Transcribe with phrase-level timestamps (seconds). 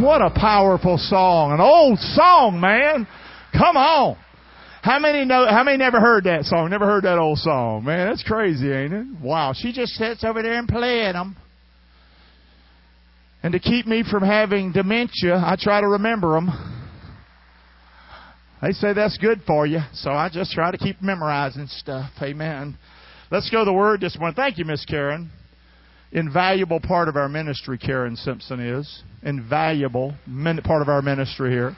[0.00, 1.52] What a powerful song.
[1.52, 3.06] An old song, man.
[3.52, 4.16] Come on.
[4.82, 6.70] How many know, how many never heard that song?
[6.70, 7.84] Never heard that old song?
[7.84, 9.06] Man, that's crazy, ain't it?
[9.22, 9.52] Wow.
[9.54, 11.36] She just sits over there and playing them.
[13.42, 16.50] And to keep me from having dementia, I try to remember them.
[18.60, 22.10] They say that's good for you, so I just try to keep memorizing stuff.
[22.22, 22.78] Amen.
[23.30, 24.36] Let's go to the Word this morning.
[24.36, 25.30] Thank you, Miss Karen.
[26.12, 29.02] Invaluable part of our ministry, Karen Simpson is.
[29.22, 30.14] Invaluable
[30.64, 31.76] part of our ministry here.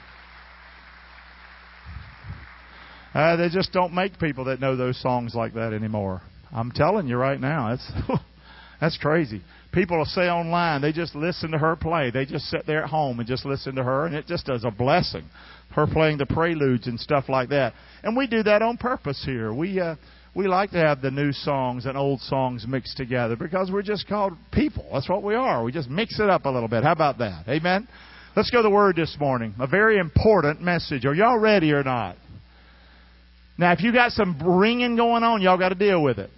[3.13, 6.21] Uh, they just don't make people that know those songs like that anymore.
[6.51, 7.91] I'm telling you right now, it's
[8.81, 9.41] that's crazy.
[9.71, 12.11] People will say online, they just listen to her play.
[12.11, 14.63] They just sit there at home and just listen to her, and it just is
[14.65, 15.29] a blessing.
[15.71, 17.73] Her playing the preludes and stuff like that.
[18.03, 19.53] And we do that on purpose here.
[19.53, 19.95] We uh,
[20.35, 24.05] we like to have the new songs and old songs mixed together because we're just
[24.07, 24.85] called people.
[24.91, 25.63] That's what we are.
[25.63, 26.83] We just mix it up a little bit.
[26.83, 27.45] How about that?
[27.47, 27.87] Amen.
[28.35, 29.55] Let's go to the word this morning.
[29.59, 31.05] A very important message.
[31.05, 32.17] Are y'all ready or not?
[33.57, 36.29] Now, if you got some ringing going on, y'all got to deal with it.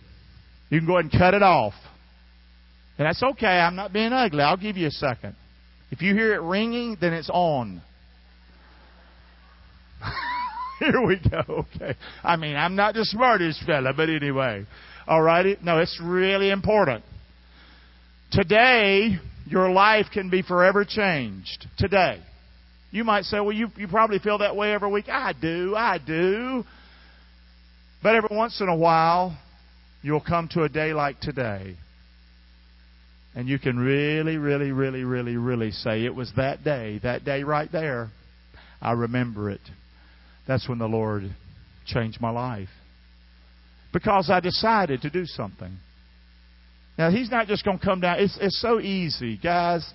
[0.69, 1.73] You can go ahead and cut it off.
[2.99, 3.47] And that's okay.
[3.47, 4.43] I'm not being ugly.
[4.43, 5.35] I'll give you a second.
[5.89, 7.81] If you hear it ringing, then it's on.
[10.79, 11.65] Here we go.
[11.75, 11.95] Okay.
[12.23, 14.65] I mean, I'm not the smartest fella, but anyway.
[15.07, 15.57] All righty?
[15.63, 17.03] No, it's really important.
[18.31, 21.65] Today, your life can be forever changed.
[21.77, 22.21] Today.
[22.91, 25.09] You might say, well, you, you probably feel that way every week.
[25.09, 25.75] I do.
[25.75, 26.63] I do.
[28.03, 29.37] But every once in a while,
[30.01, 31.75] you'll come to a day like today.
[33.35, 37.43] And you can really, really, really, really, really say, it was that day, that day
[37.43, 38.09] right there.
[38.81, 39.61] I remember it.
[40.47, 41.23] That's when the Lord
[41.85, 42.69] changed my life.
[43.93, 45.77] Because I decided to do something.
[46.97, 48.19] Now, He's not just going to come down.
[48.19, 49.87] It's, it's so easy, guys.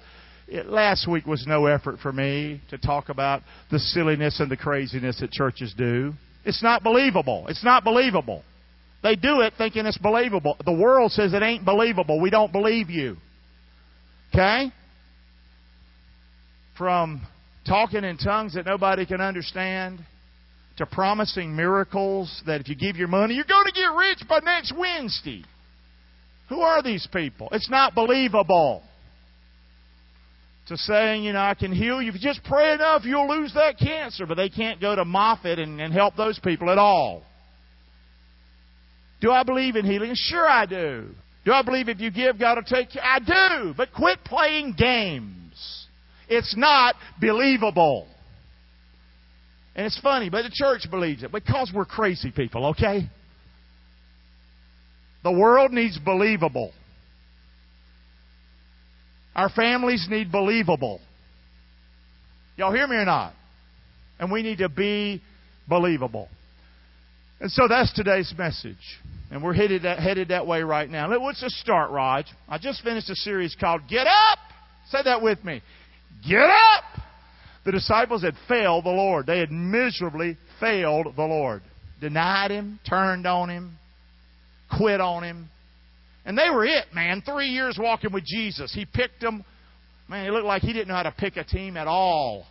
[0.48, 4.56] It, last week was no effort for me to talk about the silliness and the
[4.56, 6.12] craziness that churches do.
[6.44, 7.46] It's not believable.
[7.48, 8.42] It's not believable.
[9.02, 10.56] They do it thinking it's believable.
[10.64, 12.20] The world says it ain't believable.
[12.20, 13.16] We don't believe you.
[14.32, 14.72] Okay?
[16.78, 17.26] From
[17.66, 20.00] talking in tongues that nobody can understand
[20.82, 24.40] to promising miracles that if you give your money, you're going to get rich by
[24.40, 25.44] next Wednesday.
[26.48, 27.48] Who are these people?
[27.52, 28.82] It's not believable.
[30.68, 32.08] To saying, you know, I can heal you.
[32.08, 34.26] If you just pray enough, you'll lose that cancer.
[34.26, 37.22] But they can't go to Moffitt and, and help those people at all.
[39.20, 40.12] Do I believe in healing?
[40.14, 41.08] Sure, I do.
[41.44, 43.02] Do I believe if you give, God will take care?
[43.02, 43.74] I do.
[43.76, 45.86] But quit playing games.
[46.28, 48.06] It's not believable.
[49.74, 53.08] And it's funny, but the church believes it because we're crazy people, okay?
[55.24, 56.72] The world needs believable.
[59.34, 61.00] Our families need believable.
[62.56, 63.32] Y'all hear me or not?
[64.18, 65.22] And we need to be
[65.68, 66.28] believable.
[67.40, 68.76] And so that's today's message.
[69.30, 71.08] And we're headed that, headed that way right now.
[71.08, 72.26] Let's just start, Raj.
[72.46, 74.38] I just finished a series called Get Up!
[74.90, 75.62] Say that with me.
[76.28, 77.02] Get up!
[77.64, 79.26] The disciples had failed the Lord.
[79.26, 81.62] They had miserably failed the Lord.
[82.00, 83.78] Denied Him, turned on Him,
[84.76, 85.48] quit on Him.
[86.24, 87.22] And they were it, man.
[87.22, 88.72] Three years walking with Jesus.
[88.74, 89.44] He picked them.
[90.08, 92.46] Man, it looked like he didn't know how to pick a team at all.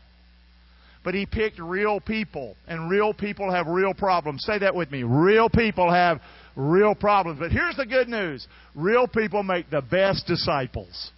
[1.04, 2.56] But he picked real people.
[2.68, 4.44] And real people have real problems.
[4.46, 5.04] Say that with me.
[5.04, 6.20] Real people have
[6.56, 7.40] real problems.
[7.40, 8.46] But here's the good news
[8.76, 11.12] real people make the best disciples.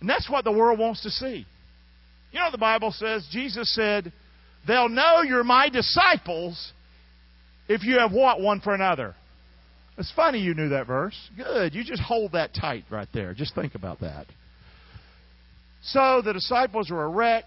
[0.00, 1.46] And that's what the world wants to see.
[2.32, 4.12] You know, the Bible says, Jesus said,
[4.66, 6.72] They'll know you're my disciples
[7.68, 9.14] if you have what one for another.
[9.96, 11.16] It's funny you knew that verse.
[11.36, 11.74] Good.
[11.74, 13.34] You just hold that tight right there.
[13.34, 14.26] Just think about that.
[15.82, 17.44] So the disciples were a wreck.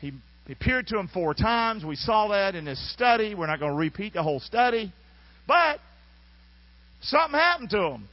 [0.00, 0.12] He,
[0.46, 1.84] he appeared to them four times.
[1.84, 3.34] We saw that in his study.
[3.34, 4.92] We're not going to repeat the whole study.
[5.46, 5.80] But
[7.02, 8.08] something happened to them.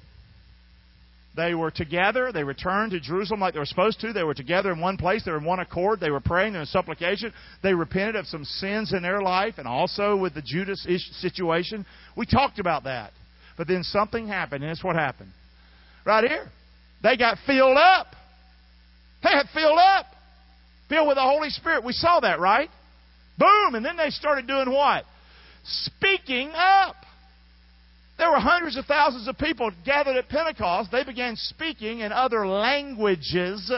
[1.35, 2.31] They were together.
[2.31, 4.13] They returned to Jerusalem like they were supposed to.
[4.13, 5.23] They were together in one place.
[5.25, 5.99] They were in one accord.
[5.99, 6.53] They were praying.
[6.53, 7.33] They were in supplication.
[7.63, 10.85] They repented of some sins in their life and also with the Judas
[11.21, 11.85] situation.
[12.15, 13.11] We talked about that.
[13.57, 15.31] But then something happened, and it's what happened.
[16.05, 16.47] Right here.
[17.01, 18.07] They got filled up.
[19.23, 20.05] They got filled up.
[20.89, 21.83] Filled with the Holy Spirit.
[21.83, 22.69] We saw that, right?
[23.37, 23.75] Boom.
[23.75, 25.03] And then they started doing what?
[25.63, 26.95] Speaking up.
[28.23, 30.89] There were hundreds of thousands of people gathered at Pentecost.
[30.93, 33.69] They began speaking in other languages.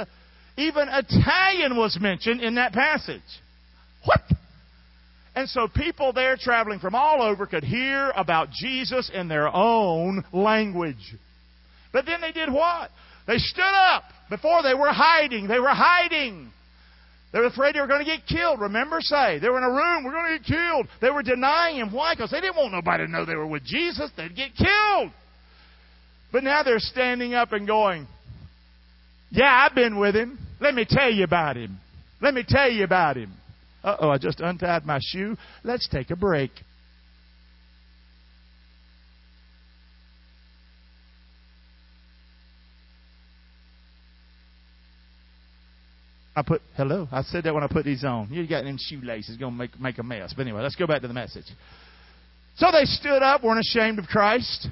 [0.55, 3.23] Even Italian was mentioned in that passage.
[4.03, 4.21] What?
[5.35, 10.23] And so people there traveling from all over could hear about Jesus in their own
[10.31, 11.15] language.
[11.91, 12.91] But then they did what?
[13.25, 14.03] They stood up.
[14.29, 15.47] Before they were hiding.
[15.47, 16.51] They were hiding.
[17.35, 18.61] They were afraid they were going to get killed.
[18.61, 20.05] Remember, say they were in a room.
[20.05, 20.87] We're going to get killed.
[21.01, 21.91] They were denying him.
[21.91, 22.13] Why?
[22.13, 24.09] Because they didn't want nobody to know they were with Jesus.
[24.15, 25.11] They'd get killed.
[26.31, 28.07] But now they're standing up and going,
[29.31, 30.39] "Yeah, I've been with him.
[30.61, 31.77] Let me tell you about him.
[32.21, 33.33] Let me tell you about him."
[33.83, 35.35] Uh oh, I just untied my shoe.
[35.65, 36.51] Let's take a break.
[46.35, 47.07] I put hello.
[47.11, 48.27] I said that when I put these on.
[48.29, 50.33] You got them shoelaces to make make a mess.
[50.35, 51.45] But anyway, let's go back to the message.
[52.57, 54.67] So they stood up, weren't ashamed of Christ,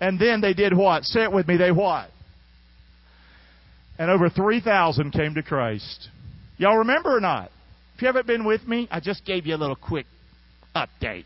[0.00, 1.04] and then they did what?
[1.04, 1.56] Say it with me.
[1.56, 2.08] They what?
[3.98, 6.08] And over three thousand came to Christ.
[6.56, 7.50] Y'all remember or not?
[7.96, 10.06] If you haven't been with me, I just gave you a little quick
[10.74, 11.24] update.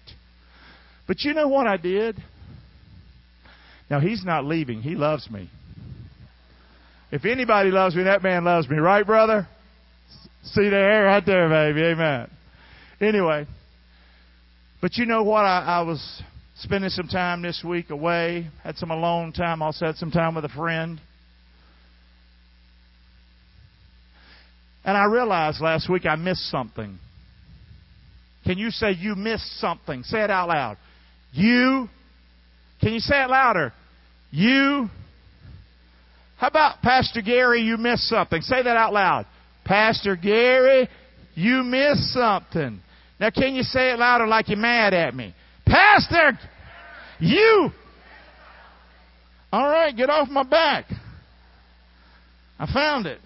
[1.07, 2.17] But you know what I did?
[3.91, 4.83] Now he's not leaving.
[4.83, 5.51] He loves me.
[7.13, 9.47] If anybody loves me, that man loves me, right, brother?
[10.53, 11.83] See there, right there, baby.
[11.83, 12.31] Amen.
[13.01, 13.47] Anyway,
[14.81, 15.45] but you know what?
[15.45, 16.23] I, I was
[16.59, 19.61] spending some time this week away, had some alone time.
[19.61, 21.01] Also had some time with a friend.
[24.85, 26.97] And I realized last week I missed something.
[28.45, 30.05] Can you say you missed something?
[30.05, 30.77] Say it out loud.
[31.33, 31.89] You.
[32.81, 33.73] Can you say it louder?
[34.31, 34.89] You.
[36.37, 38.43] How about Pastor Gary, you missed something?
[38.43, 39.27] Say that out loud.
[39.67, 40.89] Pastor Gary,
[41.35, 42.81] you missed something.
[43.19, 45.35] Now, can you say it louder like you're mad at me?
[45.67, 46.39] Pastor,
[47.19, 47.71] you.
[49.53, 50.87] All right, get off my back.
[52.59, 53.19] I found it.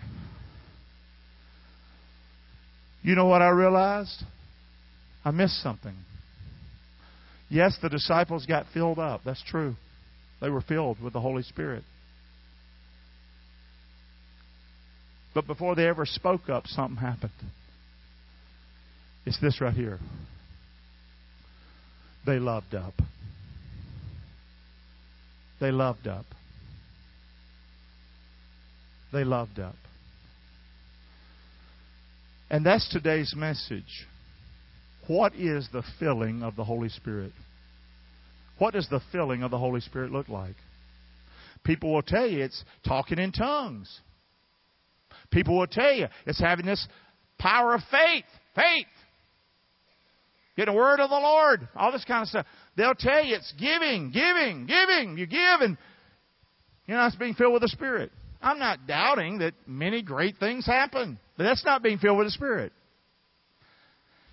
[3.03, 4.23] You know what I realized?
[5.25, 5.95] I missed something.
[7.49, 9.23] Yes, the disciples got filled up.
[9.25, 9.75] That's true.
[10.41, 11.83] They were filled with the Holy Spirit.
[15.35, 17.33] But before they ever spoke up, something happened.
[19.27, 19.99] It's this right here.
[22.27, 22.95] They loved up.
[25.61, 26.27] They loved up.
[29.13, 29.77] They loved up.
[32.51, 34.07] And that's today's message.
[35.07, 37.33] What is the filling of the Holy Spirit?
[38.59, 40.57] What does the filling of the Holy Spirit look like?
[41.65, 44.01] People will tell you it's talking in tongues.
[45.31, 46.87] People will tell you it's having this
[47.39, 48.25] power of faith.
[48.55, 48.87] Faith.
[50.57, 51.69] Getting a word of the Lord.
[51.77, 52.47] All this kind of stuff.
[52.77, 55.17] They'll tell you it's giving, giving, giving.
[55.17, 55.79] You give and
[56.87, 58.11] you know, it's being filled with the Spirit.
[58.43, 62.33] I'm not doubting that many great things happen, but that's not being filled with the
[62.33, 62.73] Spirit.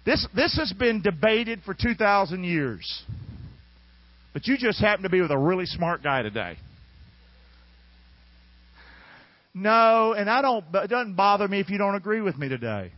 [0.08, 3.04] This, this has been debated for 2,000 years.
[4.34, 6.58] But you just happen to be with a really smart guy today.
[9.60, 12.92] No, and I don't, it doesn't bother me if you don't agree with me today.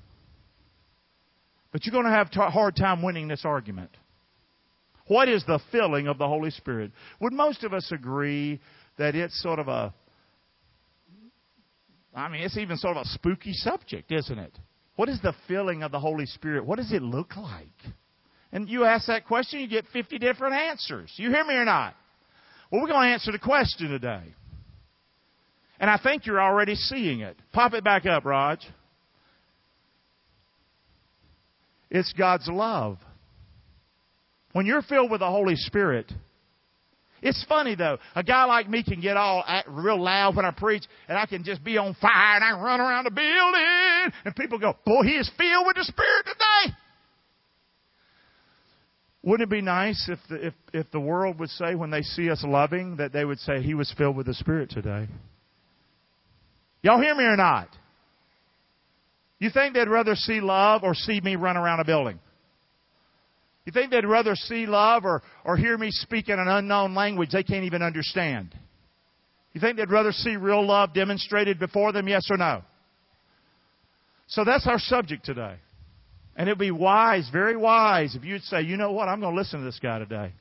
[1.71, 3.91] But you're going to have a hard time winning this argument.
[5.07, 6.91] What is the filling of the Holy Spirit?
[7.21, 8.59] Would most of us agree
[8.97, 9.93] that it's sort of a,
[12.13, 14.51] I mean, it's even sort of a spooky subject, isn't it?
[14.97, 16.65] What is the filling of the Holy Spirit?
[16.65, 17.93] What does it look like?
[18.51, 21.09] And you ask that question, you get 50 different answers.
[21.15, 21.93] You hear me or not?
[22.69, 24.23] Well, we're going to answer the question today.
[25.79, 27.37] And I think you're already seeing it.
[27.53, 28.59] Pop it back up, Raj.
[31.89, 32.97] It's God's love.
[34.51, 36.11] When you're filled with the Holy Spirit,
[37.21, 37.97] it's funny though.
[38.15, 41.43] A guy like me can get all real loud when I preach, and I can
[41.43, 45.15] just be on fire, and I run around the building, and people go, "Boy, he
[45.15, 46.75] is filled with the Spirit today."
[49.21, 52.29] Wouldn't it be nice if the, if if the world would say when they see
[52.29, 55.07] us loving that they would say he was filled with the Spirit today?
[56.81, 57.69] Y'all hear me or not?
[59.39, 62.19] You think they'd rather see love or see me run around a building?
[63.65, 67.29] You think they'd rather see love or, or hear me speak in an unknown language
[67.31, 68.55] they can't even understand?
[69.53, 72.61] You think they'd rather see real love demonstrated before them, yes or no?
[74.27, 75.55] So that's our subject today.
[76.35, 79.39] And it'd be wise, very wise, if you'd say, you know what, I'm going to
[79.39, 80.31] listen to this guy today.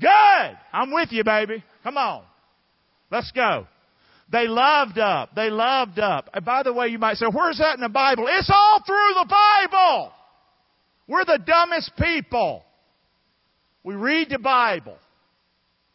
[0.00, 0.58] Good!
[0.72, 1.62] I'm with you, baby.
[1.84, 2.24] Come on.
[3.10, 3.66] Let's go.
[4.30, 5.34] They loved up.
[5.34, 6.30] They loved up.
[6.34, 8.26] And by the way, you might say, where's that in the Bible?
[8.28, 10.12] It's all through the Bible.
[11.06, 12.64] We're the dumbest people.
[13.82, 14.96] We read the Bible,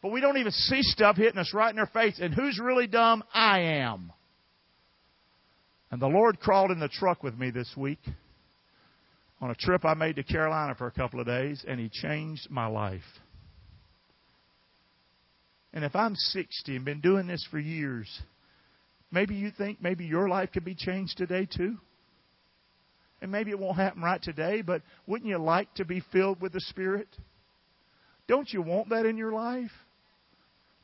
[0.00, 2.20] but we don't even see stuff hitting us right in our face.
[2.20, 3.24] And who's really dumb?
[3.34, 4.12] I am.
[5.90, 7.98] And the Lord crawled in the truck with me this week
[9.40, 12.48] on a trip I made to Carolina for a couple of days, and He changed
[12.48, 13.02] my life.
[15.72, 18.08] And if I'm 60 and been doing this for years,
[19.10, 21.76] maybe you think maybe your life could be changed today too?
[23.22, 26.52] And maybe it won't happen right today, but wouldn't you like to be filled with
[26.52, 27.08] the Spirit?
[28.26, 29.70] Don't you want that in your life?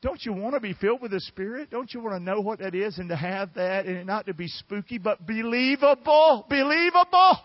[0.02, 1.70] Don't you want to be filled with the Spirit?
[1.70, 4.34] Don't you want to know what that is and to have that and not to
[4.34, 6.44] be spooky, but believable?
[6.48, 7.38] Believable!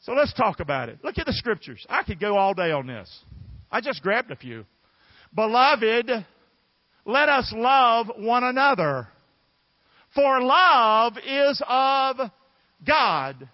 [0.00, 0.98] So let's talk about it.
[1.04, 1.84] Look at the scriptures.
[1.88, 3.10] I could go all day on this.
[3.70, 4.64] I just grabbed a few.
[5.34, 6.26] Beloved,
[7.04, 9.08] let us love one another.
[10.14, 12.16] For love is of
[12.86, 13.48] God.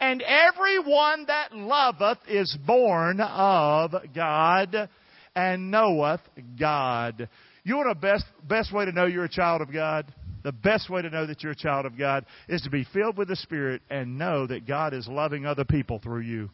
[0.00, 4.88] And everyone that loveth is born of God
[5.34, 6.20] and knoweth
[6.58, 7.28] God.
[7.64, 10.12] You want the best, best way to know you're a child of God?
[10.44, 13.18] The best way to know that you're a child of God is to be filled
[13.18, 16.48] with the Spirit and know that God is loving other people through you.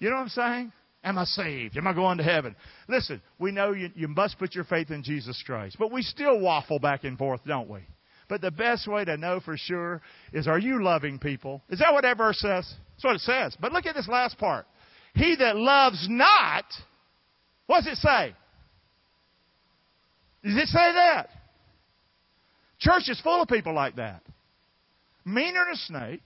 [0.00, 0.72] You know what I'm saying?
[1.04, 1.76] Am I saved?
[1.76, 2.54] Am I going to heaven?
[2.88, 6.38] Listen, we know you, you must put your faith in Jesus Christ, but we still
[6.38, 7.80] waffle back and forth, don't we?
[8.28, 10.00] But the best way to know for sure
[10.32, 11.60] is are you loving people?
[11.68, 12.72] Is that what that verse says?
[12.94, 13.56] That's what it says.
[13.60, 14.66] But look at this last part.
[15.14, 16.64] He that loves not,
[17.66, 18.34] what does it say?
[20.44, 21.28] Does it say that?
[22.78, 24.22] Church is full of people like that.
[25.24, 26.22] Meaner than a snake,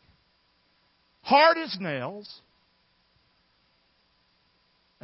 [1.23, 2.41] hard as nails,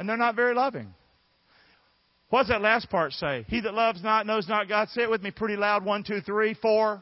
[0.03, 0.93] and they're not very loving.
[2.29, 3.45] What does that last part say?
[3.47, 4.89] He that loves not knows not God.
[4.89, 5.85] Say it with me pretty loud.
[5.85, 7.01] One, two, three, four.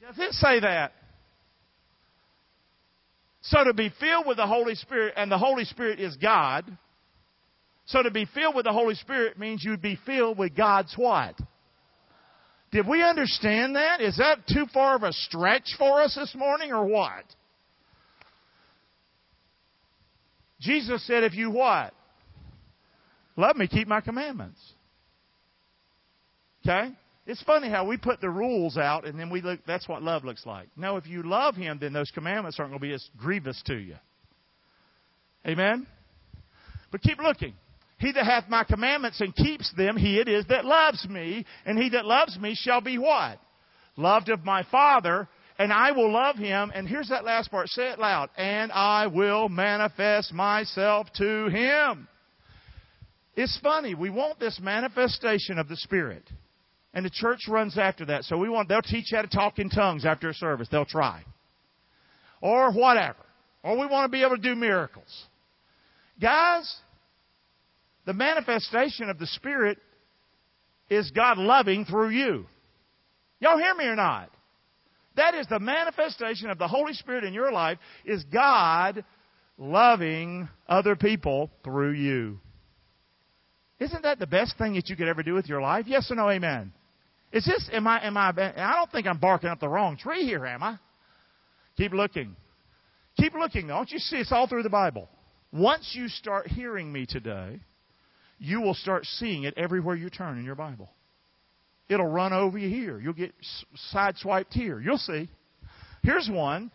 [0.00, 0.92] Does it say that?
[3.42, 6.64] So to be filled with the Holy Spirit, and the Holy Spirit is God.
[7.84, 11.34] So to be filled with the Holy Spirit means you'd be filled with God's what?
[12.70, 14.00] Did we understand that?
[14.00, 17.24] Is that too far of a stretch for us this morning or what?
[20.62, 21.92] Jesus said, if you what?
[23.36, 24.60] Love me, keep my commandments.
[26.64, 26.90] Okay?
[27.26, 30.24] It's funny how we put the rules out and then we look, that's what love
[30.24, 30.68] looks like.
[30.76, 33.74] No, if you love Him, then those commandments aren't going to be as grievous to
[33.74, 33.96] you.
[35.46, 35.86] Amen?
[36.92, 37.54] But keep looking.
[37.98, 41.78] He that hath my commandments and keeps them, he it is that loves me, and
[41.78, 43.38] he that loves me shall be what?
[43.96, 45.28] Loved of my Father,
[45.58, 46.72] and I will love him.
[46.74, 47.68] And here's that last part.
[47.68, 48.30] Say it loud.
[48.36, 52.08] And I will manifest myself to him.
[53.34, 53.94] It's funny.
[53.94, 56.24] We want this manifestation of the Spirit.
[56.94, 58.24] And the church runs after that.
[58.24, 60.68] So we want, they'll teach you how to talk in tongues after a service.
[60.70, 61.22] They'll try.
[62.40, 63.16] Or whatever.
[63.62, 65.24] Or we want to be able to do miracles.
[66.20, 66.74] Guys,
[68.04, 69.78] the manifestation of the Spirit
[70.90, 72.46] is God loving through you.
[73.40, 74.30] Y'all hear me or not?
[75.16, 79.04] That is the manifestation of the Holy Spirit in your life is God
[79.58, 82.40] loving other people through you.
[83.78, 85.86] Isn't that the best thing that you could ever do with your life?
[85.88, 86.72] Yes or no, amen.
[87.32, 90.24] Is this, am I, am I, I don't think I'm barking up the wrong tree
[90.24, 90.78] here, am I?
[91.76, 92.36] Keep looking.
[93.18, 93.66] Keep looking.
[93.68, 94.16] Don't you see?
[94.16, 95.08] It's all through the Bible.
[95.52, 97.60] Once you start hearing me today,
[98.38, 100.90] you will start seeing it everywhere you turn in your Bible.
[101.88, 102.98] It'll run over you here.
[102.98, 103.34] You'll get
[103.94, 104.80] sideswiped here.
[104.80, 105.28] You'll see.
[106.02, 106.70] Here's one.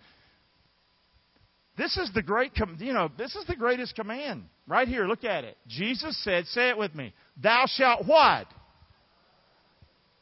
[1.77, 4.45] This is the great, you know, this is the greatest command.
[4.67, 5.57] Right here, look at it.
[5.67, 7.13] Jesus said, say it with me.
[7.41, 8.47] Thou shalt what?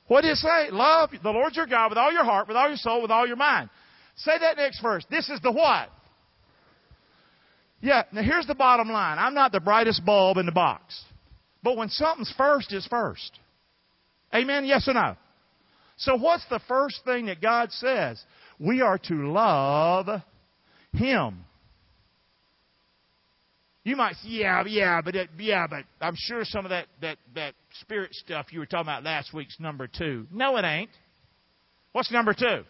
[0.08, 0.70] What did it say?
[0.72, 3.26] Love the Lord your God with all your heart, with all your soul, with all
[3.26, 3.70] your mind.
[4.18, 5.06] Say that next verse.
[5.10, 5.90] This is the what?
[7.82, 9.18] Yeah, now here's the bottom line.
[9.18, 11.04] I'm not the brightest bulb in the box.
[11.64, 13.40] But when something's first, it's first.
[14.34, 14.66] Amen?
[14.66, 15.16] Yes or no?
[15.98, 18.22] So what's the first thing that God says?
[18.60, 20.08] We are to love
[20.94, 21.46] Him.
[23.84, 27.18] You might say, yeah, yeah, but it, yeah, but I'm sure some of that, that,
[27.36, 30.26] that spirit stuff you were talking about last week's number two.
[30.32, 30.90] No, it ain't.
[31.92, 32.64] What's number two?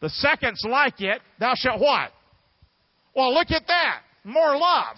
[0.00, 1.20] The second's like it.
[1.40, 2.12] Thou shalt what?
[3.16, 4.02] Well, look at that.
[4.24, 4.96] More love.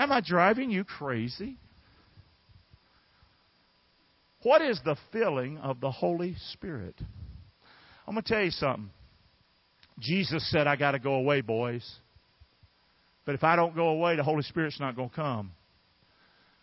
[0.00, 1.56] Am I driving you crazy?
[4.44, 6.94] What is the filling of the Holy Spirit?
[8.06, 8.90] I'm going to tell you something.
[9.98, 11.84] Jesus said, I got to go away, boys.
[13.24, 15.52] But if I don't go away, the Holy Spirit's not going to come.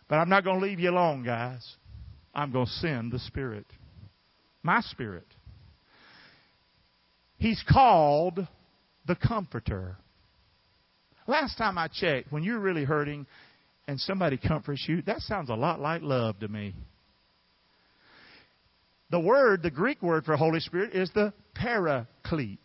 [0.08, 1.68] But I'm not going to leave you alone, guys.
[2.32, 3.66] I'm going to send the Spirit.
[4.62, 5.26] My Spirit.
[7.38, 8.46] He's called
[9.08, 9.96] the Comforter.
[11.26, 13.26] Last time I checked, when you're really hurting
[13.88, 16.74] and somebody comforts you, that sounds a lot like love to me.
[19.12, 22.58] The word, the Greek word for Holy Spirit, is the paraclete.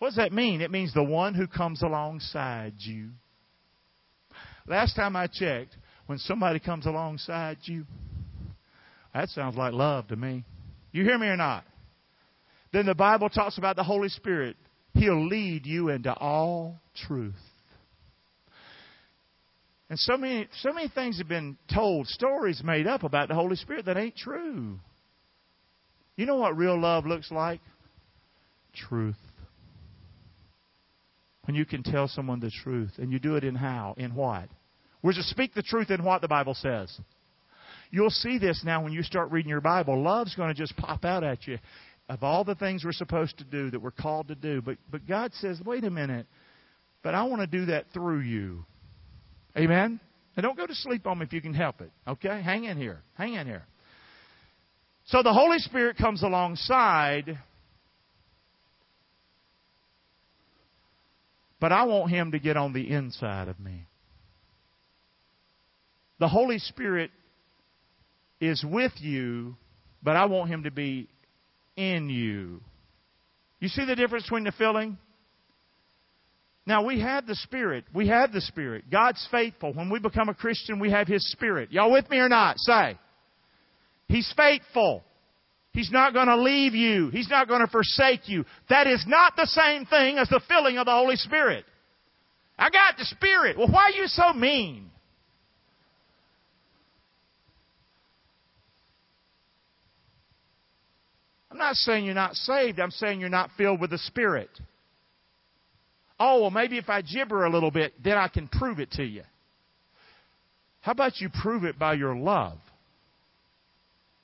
[0.00, 0.60] What does that mean?
[0.60, 3.10] It means the one who comes alongside you.
[4.66, 7.84] Last time I checked, when somebody comes alongside you,
[9.14, 10.44] that sounds like love to me.
[10.90, 11.64] You hear me or not?
[12.72, 14.56] Then the Bible talks about the Holy Spirit.
[14.94, 17.34] He'll lead you into all truth.
[19.88, 23.56] And so many, so many things have been told, stories made up about the Holy
[23.56, 24.80] Spirit that ain't true.
[26.20, 27.62] You know what real love looks like?
[28.74, 29.16] Truth.
[31.46, 33.94] When you can tell someone the truth, and you do it in how?
[33.96, 34.50] In what?
[35.02, 36.94] We're to speak the truth in what the Bible says.
[37.90, 39.98] You'll see this now when you start reading your Bible.
[39.98, 41.56] Love's going to just pop out at you
[42.10, 44.60] of all the things we're supposed to do that we're called to do.
[44.60, 46.26] But, but God says, wait a minute,
[47.02, 48.66] but I want to do that through you.
[49.56, 49.98] Amen?
[50.36, 51.90] And don't go to sleep on me if you can help it.
[52.06, 52.42] Okay?
[52.42, 53.00] Hang in here.
[53.14, 53.64] Hang in here.
[55.10, 57.36] So the Holy Spirit comes alongside,
[61.58, 63.86] but I want Him to get on the inside of me.
[66.20, 67.10] The Holy Spirit
[68.40, 69.56] is with you,
[70.00, 71.08] but I want Him to be
[71.76, 72.60] in you.
[73.58, 74.96] You see the difference between the filling?
[76.66, 77.84] Now we have the Spirit.
[77.92, 78.84] We have the Spirit.
[78.92, 79.72] God's faithful.
[79.72, 81.72] When we become a Christian, we have His Spirit.
[81.72, 82.58] Y'all with me or not?
[82.58, 82.96] Say.
[84.10, 85.04] He's faithful.
[85.72, 87.10] He's not going to leave you.
[87.10, 88.44] He's not going to forsake you.
[88.68, 91.64] That is not the same thing as the filling of the Holy Spirit.
[92.58, 93.56] I got the Spirit.
[93.56, 94.90] Well, why are you so mean?
[101.52, 102.80] I'm not saying you're not saved.
[102.80, 104.50] I'm saying you're not filled with the Spirit.
[106.18, 109.04] Oh, well, maybe if I gibber a little bit, then I can prove it to
[109.04, 109.22] you.
[110.80, 112.58] How about you prove it by your love?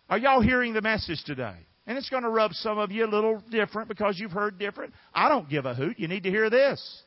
[0.08, 1.56] Are y'all hearing the message today?
[1.86, 4.92] And it's going to rub some of you a little different because you've heard different.
[5.14, 5.98] I don't give a hoot.
[5.98, 7.02] You need to hear this.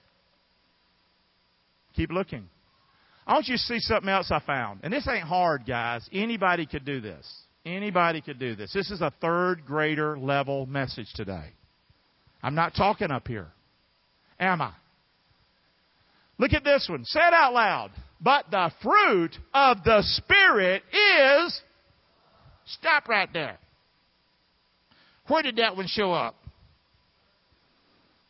[1.96, 2.48] Keep looking.
[3.28, 4.82] I want you to see something else I found.
[4.84, 6.08] And this ain't hard, guys.
[6.14, 7.30] Anybody could do this.
[7.66, 8.72] Anybody could do this.
[8.74, 11.52] This is a third grader level message today.
[12.42, 13.48] I'm not talking up here.
[14.40, 14.72] Am I?
[16.38, 17.04] Look at this one.
[17.04, 17.92] Say it out loud.
[18.22, 21.62] But the fruit of the Spirit is
[22.74, 23.58] Stop right there.
[25.28, 26.36] Where did that one show up?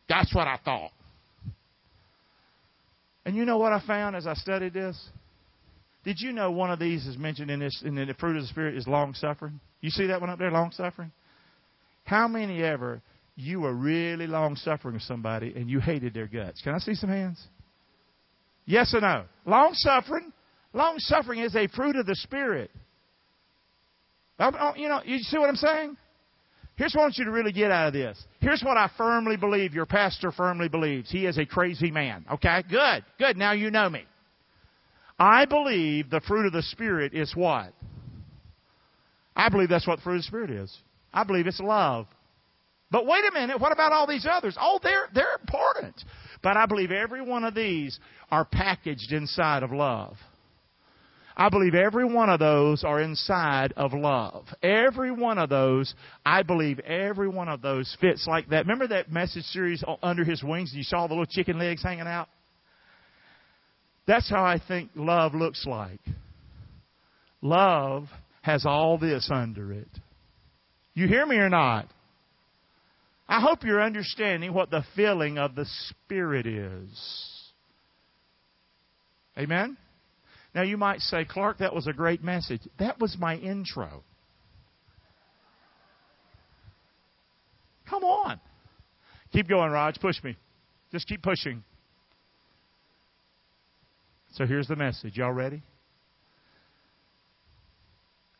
[0.08, 0.90] That's what I thought.
[3.24, 4.98] And you know what I found as I studied this?
[6.04, 8.48] Did you know one of these is mentioned in this in the fruit of the
[8.48, 9.60] spirit is long suffering?
[9.80, 11.12] You see that one up there, long suffering?
[12.04, 13.02] How many ever
[13.36, 16.60] you were really long suffering with somebody and you hated their guts?
[16.62, 17.40] Can I see some hands?
[18.64, 19.24] Yes or no?
[19.46, 20.32] Long suffering.
[20.72, 22.70] Long suffering is a fruit of the spirit.
[24.76, 25.96] You know, you see what I'm saying?
[26.76, 28.22] Here's what I want you to really get out of this.
[28.40, 31.10] Here's what I firmly believe your pastor firmly believes.
[31.10, 32.24] He is a crazy man.
[32.32, 32.62] Okay?
[32.70, 33.04] Good.
[33.18, 33.36] Good.
[33.36, 34.04] Now you know me.
[35.18, 37.74] I believe the fruit of the Spirit is what?
[39.36, 40.74] I believe that's what the fruit of the Spirit is.
[41.12, 42.06] I believe it's love.
[42.90, 44.56] But wait a minute, what about all these others?
[44.58, 46.02] Oh, they're, they're important.
[46.42, 48.00] But I believe every one of these
[48.30, 50.16] are packaged inside of love.
[51.40, 54.44] I believe every one of those are inside of love.
[54.62, 58.66] Every one of those, I believe every one of those fits like that.
[58.66, 62.06] Remember that message series under his wings and you saw the little chicken legs hanging
[62.06, 62.28] out?
[64.06, 66.00] That's how I think love looks like.
[67.40, 68.08] Love
[68.42, 69.88] has all this under it.
[70.92, 71.88] You hear me or not?
[73.26, 77.50] I hope you're understanding what the feeling of the Spirit is.
[79.38, 79.78] Amen?
[80.54, 82.62] Now you might say, Clark, that was a great message.
[82.78, 84.02] That was my intro.
[87.88, 88.40] Come on.
[89.32, 89.96] Keep going, Raj.
[90.00, 90.36] Push me.
[90.90, 91.62] Just keep pushing.
[94.34, 95.16] So here's the message.
[95.16, 95.62] Y'all ready?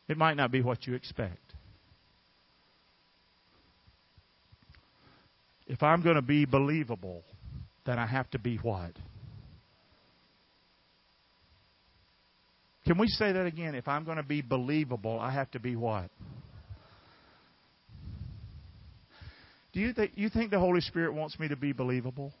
[0.07, 1.37] It might not be what you expect.
[5.67, 7.23] If I'm going to be believable,
[7.85, 8.91] then I have to be what?
[12.91, 13.73] Can we say that again?
[13.73, 16.09] If I'm going to be believable, I have to be what?
[19.71, 22.33] Do you think you think the Holy Spirit wants me to be believable?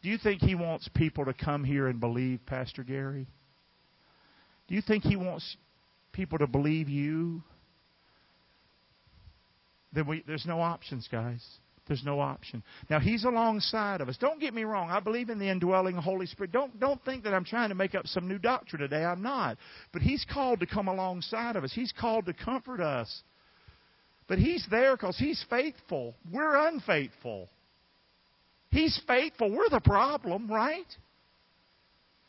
[0.00, 3.26] Do you think he wants people to come here and believe Pastor Gary?
[4.68, 5.56] Do you think he wants
[6.12, 7.42] people to believe you?
[9.92, 11.44] Then we, there's no options, guys.
[11.90, 12.62] There's no option.
[12.88, 14.16] Now He's alongside of us.
[14.16, 14.90] Don't get me wrong.
[14.92, 16.52] I believe in the indwelling Holy Spirit.
[16.52, 19.04] Don't don't think that I'm trying to make up some new doctrine today.
[19.04, 19.58] I'm not.
[19.92, 21.72] But He's called to come alongside of us.
[21.74, 23.24] He's called to comfort us.
[24.28, 26.14] But He's there because He's faithful.
[26.32, 27.48] We're unfaithful.
[28.70, 29.50] He's faithful.
[29.50, 30.86] We're the problem, right?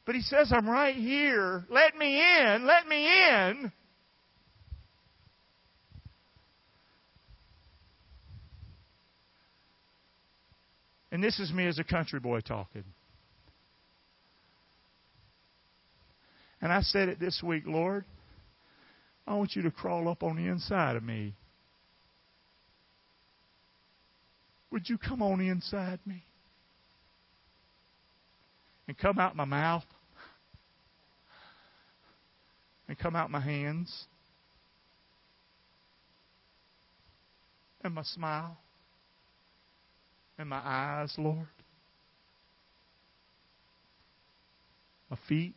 [0.08, 1.66] But He says, I'm right here.
[1.70, 2.66] Let me in.
[2.66, 3.72] Let me in.
[11.12, 12.86] And this is me as a country boy talking.
[16.62, 18.06] And I said it this week, Lord,
[19.28, 21.34] I want you to crawl up on the inside of me.
[24.72, 26.24] Would you come on inside me?
[28.88, 29.84] And come out my mouth?
[32.88, 34.06] And come out my hands?
[37.84, 38.58] And my smile?
[40.42, 41.46] And my eyes, Lord?
[45.12, 45.54] My feet?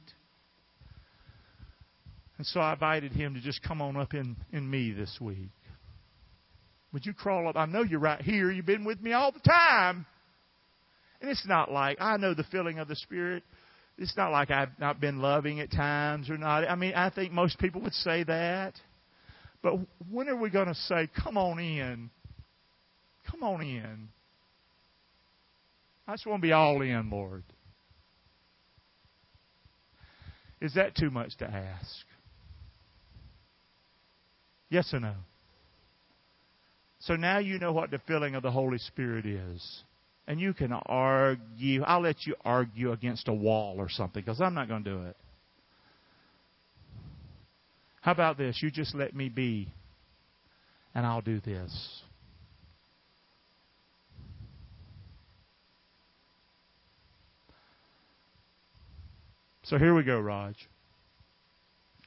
[2.36, 5.48] And so I invited him to just come on up in, in me this week.
[6.92, 7.56] Would you crawl up?
[7.56, 8.50] I know you're right here.
[8.50, 10.04] You've been with me all the time.
[11.22, 13.42] And it's not like, I know the feeling of the Spirit.
[13.96, 16.68] It's not like I've not been loving at times or not.
[16.68, 18.74] I mean, I think most people would say that.
[19.62, 19.76] But
[20.10, 22.10] when are we going to say, come on in?
[23.30, 24.10] Come on in.
[26.06, 27.44] I just want to be all in, Lord.
[30.60, 32.04] Is that too much to ask?
[34.68, 35.14] Yes or no?
[37.00, 39.82] So now you know what the filling of the Holy Spirit is.
[40.26, 41.82] And you can argue.
[41.82, 45.02] I'll let you argue against a wall or something because I'm not going to do
[45.02, 45.16] it.
[48.00, 48.58] How about this?
[48.62, 49.68] You just let me be,
[50.94, 52.02] and I'll do this.
[59.64, 60.56] So here we go, Raj.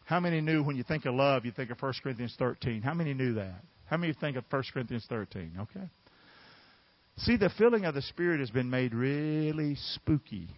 [0.05, 2.81] How many knew when you think of love, you think of 1 Corinthians 13?
[2.81, 3.61] How many knew that?
[3.87, 5.53] How many think of 1 Corinthians 13?
[5.61, 5.85] Okay.
[7.17, 10.49] See, the filling of the Spirit has been made really spooky.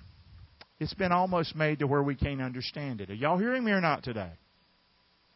[0.80, 3.10] It's been almost made to where we can't understand it.
[3.10, 4.32] Are y'all hearing me or not today?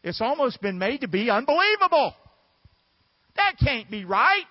[0.02, 2.14] It's almost been made to be unbelievable.
[3.36, 4.44] That can't be right.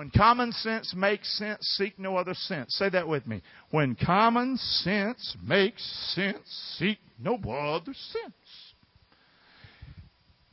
[0.00, 2.74] When common sense makes sense, seek no other sense.
[2.76, 3.42] Say that with me.
[3.70, 5.84] When common sense makes
[6.14, 6.38] sense,
[6.78, 8.72] seek no other sense.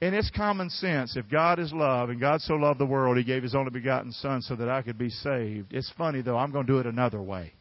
[0.02, 1.16] And it's common sense.
[1.16, 4.12] If God is love and God so loved the world, He gave His only begotten
[4.12, 5.72] Son so that I could be saved.
[5.72, 7.54] It's funny though, I'm going to do it another way.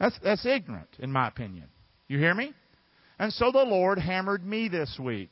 [0.00, 1.68] That's, that's ignorant, in my opinion.
[2.08, 2.52] You hear me?
[3.20, 5.30] And so the Lord hammered me this week.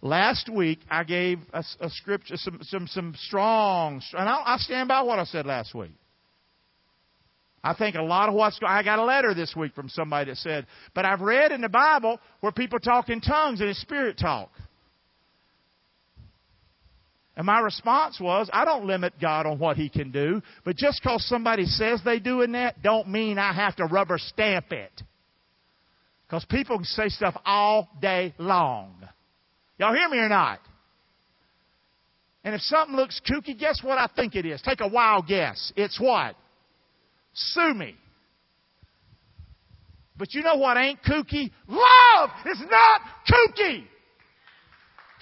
[0.00, 4.88] Last week, I gave a, a scripture, some, some, some strong, and I, I stand
[4.88, 5.92] by what I said last week.
[7.64, 8.72] I think a lot of what's going.
[8.72, 11.68] I got a letter this week from somebody that said, but I've read in the
[11.68, 14.50] Bible where people talk in tongues and it's spirit talk.
[17.36, 21.00] And my response was, I don't limit God on what He can do, but just
[21.02, 25.02] because somebody says they do in that, don't mean I have to rubber stamp it.
[26.26, 28.94] Because people can say stuff all day long.
[29.78, 30.60] Y'all hear me or not?
[32.44, 34.62] And if something looks kooky, guess what I think it is?
[34.62, 35.72] Take a wild guess.
[35.76, 36.34] It's what?
[37.34, 37.94] Sue me.
[40.16, 41.50] But you know what ain't kooky?
[41.68, 43.84] Love is not kooky.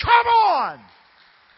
[0.03, 0.81] Come on.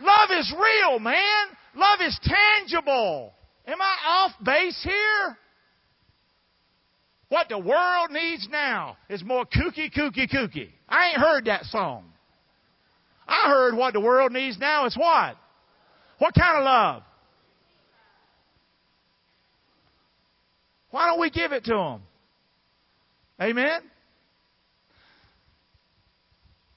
[0.01, 1.47] Love is real, man.
[1.75, 3.33] Love is tangible.
[3.67, 5.37] Am I off base here?
[7.29, 10.71] What the world needs now is more kooky, kooky, kooky.
[10.89, 12.05] I ain't heard that song.
[13.29, 15.37] I heard what the world needs now is what?
[16.19, 17.03] What kind of love?
[20.91, 22.03] Why don't we give it to them?
[23.41, 23.83] Amen?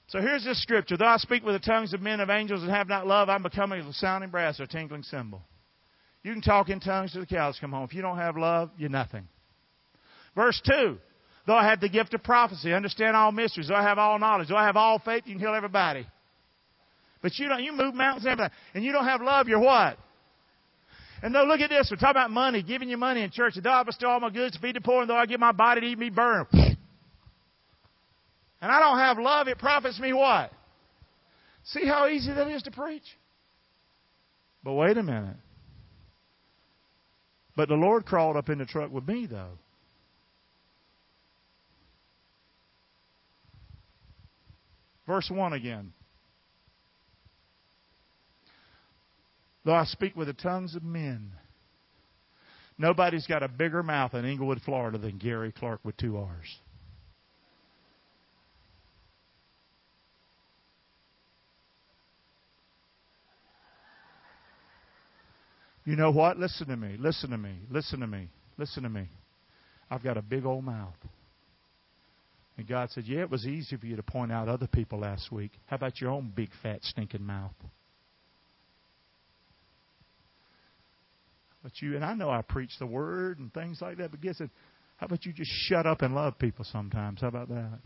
[0.08, 0.98] So here's this scripture.
[0.98, 3.42] Though I speak with the tongues of men of angels and have not love, I'm
[3.42, 5.42] becoming a sounding brass or a tinkling cymbal.
[6.22, 7.84] You can talk in tongues till the cows come home.
[7.84, 9.26] If you don't have love, you're nothing.
[10.36, 10.98] Verse 2.
[11.46, 14.48] Though I have the gift of prophecy, understand all mysteries, though I have all knowledge,
[14.48, 16.06] though I have all faith, you can heal everybody.
[17.22, 19.96] But you don't, you move mountains and everything, and you don't have love, you're what?
[21.22, 23.54] And though, look at this, we're talking about money, giving you money in church.
[23.62, 25.52] Though I bestow all my goods to feed the poor, and though I give my
[25.52, 26.46] body to eat me burn.
[28.60, 30.50] And I don't have love, it profits me what?
[31.64, 33.04] See how easy that is to preach?
[34.64, 35.36] But wait a minute.
[37.54, 39.58] But the Lord crawled up in the truck with me, though.
[45.06, 45.92] Verse 1 again.
[49.64, 51.32] Though I speak with the tongues of men.
[52.78, 56.58] Nobody's got a bigger mouth in Englewood, Florida than Gary Clark with two R's.
[65.84, 66.38] You know what?
[66.38, 66.96] Listen to me.
[66.98, 67.54] Listen to me.
[67.70, 68.28] Listen to me.
[68.56, 69.08] Listen to me.
[69.90, 70.94] I've got a big old mouth.
[72.56, 75.32] And God said, Yeah, it was easy for you to point out other people last
[75.32, 75.50] week.
[75.66, 77.54] How about your own big, fat, stinking mouth?
[81.62, 84.40] But you, and I know I preach the word and things like that, but guess
[84.40, 84.50] it,
[84.96, 87.20] how about you just shut up and love people sometimes?
[87.20, 87.78] How about that?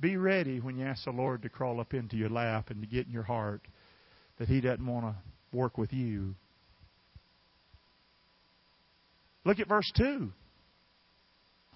[0.00, 2.86] Be ready when you ask the Lord to crawl up into your lap and to
[2.86, 3.62] get in your heart
[4.38, 6.34] that He doesn't want to work with you.
[9.44, 10.30] Look at verse 2.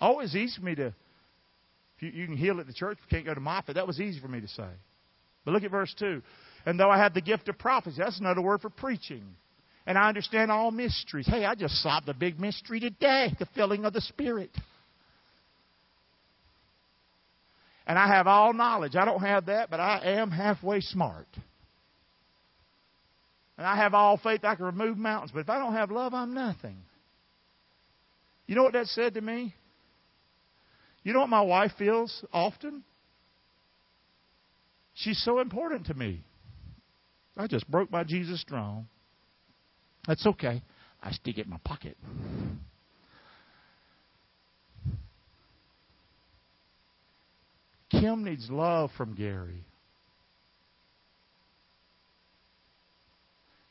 [0.01, 0.95] Always easy for me to, if
[2.01, 3.75] you, you can heal at the church, we can't go to Moffitt.
[3.75, 4.69] That was easy for me to say.
[5.45, 6.23] But look at verse 2.
[6.67, 9.25] And though I have the gift of prophecy, that's another word for preaching.
[9.87, 11.27] And I understand all mysteries.
[11.27, 14.51] Hey, I just solved a big mystery today the filling of the Spirit.
[17.87, 18.95] And I have all knowledge.
[18.95, 21.27] I don't have that, but I am halfway smart.
[23.59, 25.33] And I have all faith I can remove mountains.
[25.35, 26.77] But if I don't have love, I'm nothing.
[28.47, 29.55] You know what that said to me?
[31.03, 32.85] You know what my wife feels often?
[34.95, 36.23] She's so important to me.
[37.37, 38.89] I just broke my Jesus strong.
[40.07, 40.63] That's okay.
[41.03, 41.97] I stick it in my pocket.
[47.91, 49.65] Kim needs love from Gary.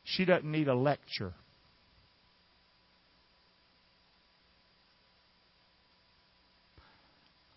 [0.04, 1.34] She doesn't need a lecture.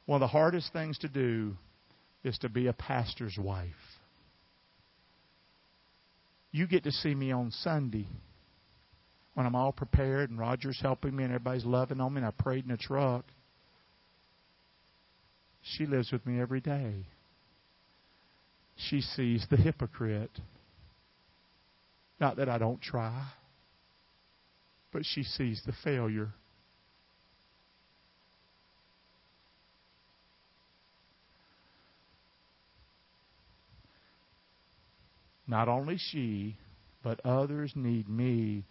[0.07, 1.57] One of the hardest things to do
[2.25, 3.69] is to be a pastor's wife.
[6.51, 8.07] You get to see me on Sunday
[9.35, 12.31] when I'm all prepared and Roger's helping me and everybody's loving on me and I
[12.31, 13.25] prayed in the truck.
[15.63, 17.07] She lives with me every day.
[18.89, 20.31] She sees the hypocrite.
[22.21, 23.29] Not that I don't try,
[24.93, 26.33] but she sees the failure.
[35.47, 36.57] Not only she,
[37.03, 38.65] but others need me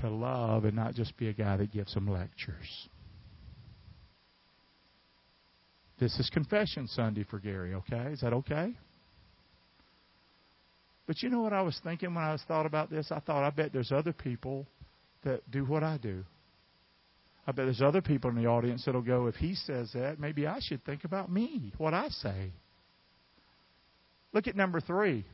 [0.00, 2.88] to love and not just be a guy that gives them lectures.
[5.98, 8.12] This is Confession Sunday for Gary, okay?
[8.12, 8.74] Is that okay?
[11.06, 13.10] But you know what I was thinking when I was thought about this?
[13.10, 14.66] I thought, I bet there's other people
[15.24, 16.22] that do what I do.
[17.46, 20.46] I bet there's other people in the audience that'll go, if he says that, maybe
[20.46, 22.50] I should think about me, what I say.
[24.32, 25.24] Look at number three.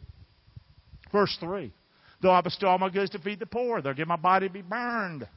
[1.12, 1.72] Verse 3.
[2.20, 4.53] Though I bestow all my goods to feed the poor, they'll give my body to
[4.53, 5.29] be burned.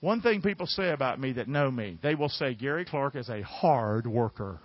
[0.00, 3.28] One thing people say about me that know me, they will say Gary Clark is
[3.28, 4.60] a hard worker.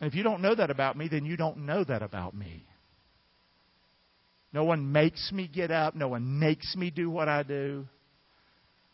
[0.00, 2.64] And if you don't know that about me, then you don't know that about me.
[4.52, 5.94] No one makes me get up.
[5.94, 7.86] No one makes me do what I do.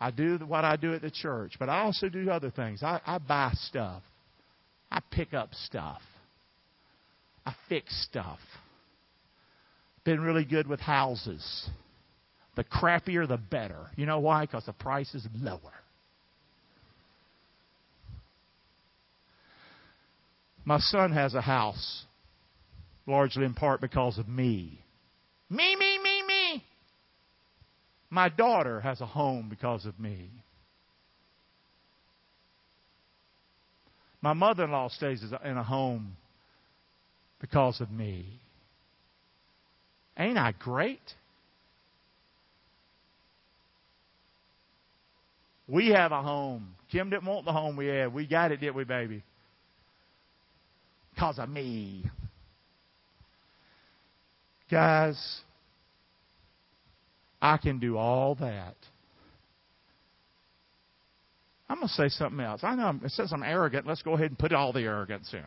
[0.01, 2.83] I do what I do at the church, but I also do other things.
[2.83, 4.03] I, I buy stuff.
[4.91, 6.01] I pick up stuff.
[7.45, 8.39] I fix stuff.
[10.09, 11.69] Been really good with houses.
[12.57, 13.91] The crappier, the better.
[13.95, 14.47] You know why?
[14.47, 15.61] Because the price is lower.
[20.65, 22.05] My son has a house,
[23.07, 24.81] largely in part because of me.
[25.51, 26.65] Me, me, me, me.
[28.09, 30.31] My daughter has a home because of me.
[34.23, 36.17] My mother in law stays in a home
[37.43, 38.41] because of me.
[40.19, 41.01] Ain't I great?
[45.69, 46.75] We have a home.
[46.91, 48.13] Kim didn't want the home we had.
[48.13, 49.23] We got it, didn't we, baby?
[51.15, 52.05] Because of me.
[54.71, 55.41] Guys,
[57.41, 58.77] I can do all that.
[61.69, 62.61] I'm going to say something else.
[62.65, 63.87] I know it says I'm arrogant.
[63.87, 65.45] Let's go ahead and put all the arrogance in.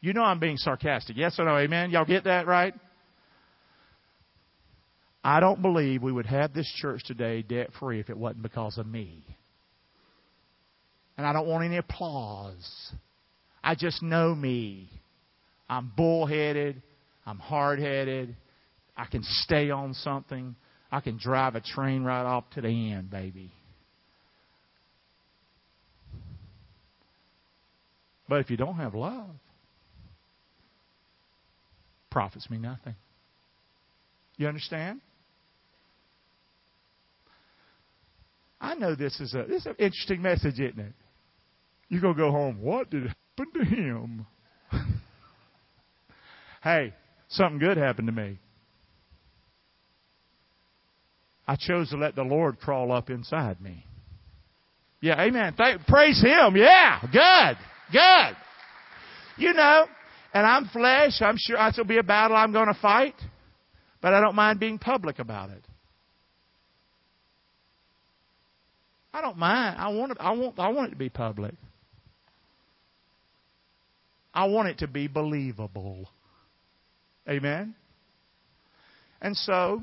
[0.00, 1.16] You know I'm being sarcastic.
[1.16, 1.56] Yes or no?
[1.56, 1.90] Amen?
[1.90, 2.74] Y'all get that right?
[5.24, 8.78] I don't believe we would have this church today debt free if it wasn't because
[8.78, 9.24] of me.
[11.16, 12.92] And I don't want any applause.
[13.62, 14.88] I just know me.
[15.68, 16.82] I'm bullheaded.
[17.24, 18.34] I'm hard headed.
[18.96, 20.56] I can stay on something.
[20.90, 23.52] I can drive a train right off to the end, baby.
[28.28, 29.30] But if you don't have love,
[32.10, 32.94] profits me nothing.
[34.36, 35.00] You understand?
[38.62, 40.92] I know this is a this is an interesting message, isn't it?
[41.88, 42.62] You're gonna go home.
[42.62, 44.26] What did happen to him?
[46.62, 46.94] hey,
[47.28, 48.38] something good happened to me.
[51.46, 53.84] I chose to let the Lord crawl up inside me.
[55.00, 55.54] Yeah, amen.
[55.58, 56.56] Thank, praise Him.
[56.56, 57.58] Yeah, good,
[57.92, 58.36] good.
[59.36, 59.86] You know,
[60.32, 61.20] and I'm flesh.
[61.20, 63.16] I'm sure it'll be a battle I'm going to fight,
[64.00, 65.64] but I don't mind being public about it.
[69.12, 69.76] I don't mind.
[69.78, 70.18] I want it.
[70.20, 70.58] I want.
[70.58, 71.54] I want it to be public.
[74.34, 76.08] I want it to be believable.
[77.28, 77.74] Amen.
[79.20, 79.82] And so,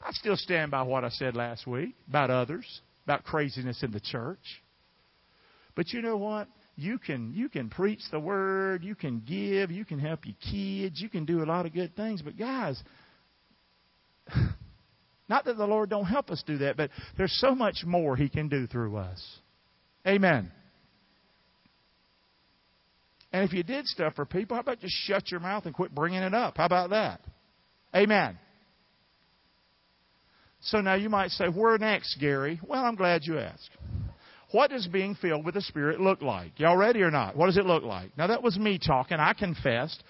[0.00, 4.00] I still stand by what I said last week about others, about craziness in the
[4.00, 4.62] church.
[5.74, 6.46] But you know what?
[6.76, 11.00] You can you can preach the word, you can give, you can help your kids,
[11.00, 12.82] you can do a lot of good things, but guys,
[15.34, 18.28] not that the Lord don't help us do that, but there's so much more he
[18.28, 19.20] can do through us.
[20.06, 20.52] Amen.
[23.32, 25.92] And if you did stuff for people, how about just shut your mouth and quit
[25.92, 26.56] bringing it up?
[26.56, 27.20] How about that?
[27.96, 28.38] Amen.
[30.60, 32.60] So now you might say, where next, Gary?
[32.64, 33.70] Well, I'm glad you asked.
[34.52, 36.60] What does being filled with the Spirit look like?
[36.60, 37.36] Y'all ready or not?
[37.36, 38.16] What does it look like?
[38.16, 39.18] Now, that was me talking.
[39.18, 40.00] I confessed.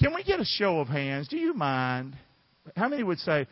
[0.00, 1.28] Can we get a show of hands?
[1.28, 2.16] Do you mind?
[2.74, 3.46] How many would say,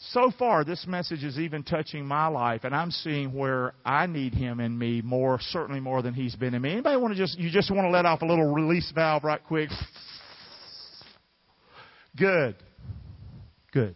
[0.00, 4.32] so far, this message is even touching my life, and I'm seeing where I need
[4.32, 6.72] Him in me more, certainly more than He's been in me.
[6.72, 9.44] Anybody want to just, you just want to let off a little release valve right
[9.44, 9.68] quick?
[12.16, 12.56] Good.
[13.72, 13.94] Good.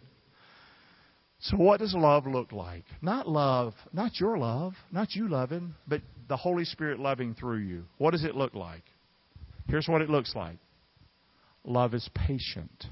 [1.39, 2.85] So, what does love look like?
[3.01, 7.85] Not love, not your love, not you loving, but the Holy Spirit loving through you.
[7.97, 8.83] What does it look like?
[9.67, 10.57] Here's what it looks like
[11.63, 12.85] love is patient.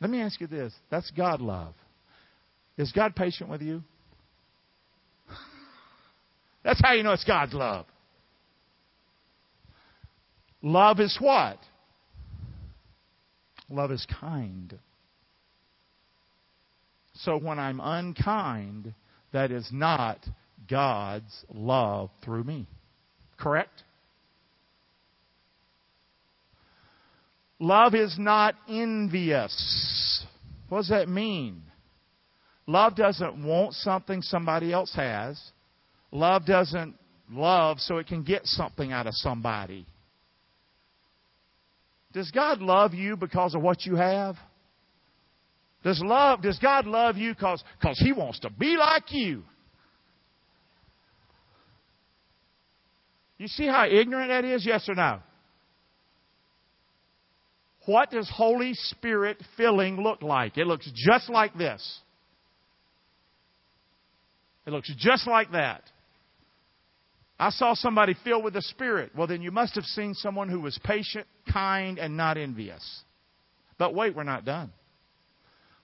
[0.00, 1.74] Let me ask you this that's God love.
[2.76, 3.82] Is God patient with you?
[6.64, 7.86] That's how you know it's God's love.
[10.62, 11.58] Love is what?
[13.68, 14.78] Love is kind.
[17.14, 18.94] So when I'm unkind,
[19.32, 20.18] that is not
[20.70, 22.66] God's love through me.
[23.38, 23.82] Correct?
[27.58, 30.24] Love is not envious.
[30.68, 31.62] What does that mean?
[32.66, 35.40] Love doesn't want something somebody else has.
[36.12, 36.94] Love doesn't
[37.30, 39.86] love so it can get something out of somebody.
[42.12, 44.36] Does God love you because of what you have?
[45.82, 47.62] Does love does God love you because
[47.98, 49.42] He wants to be like you?
[53.38, 55.20] You see how ignorant that is, yes or no?
[57.88, 60.58] What does Holy Spirit filling look like?
[60.58, 62.00] It looks just like this.
[64.66, 65.84] It looks just like that.
[67.40, 69.12] I saw somebody filled with the Spirit.
[69.16, 72.84] Well, then you must have seen someone who was patient, kind, and not envious.
[73.78, 74.70] But wait, we're not done.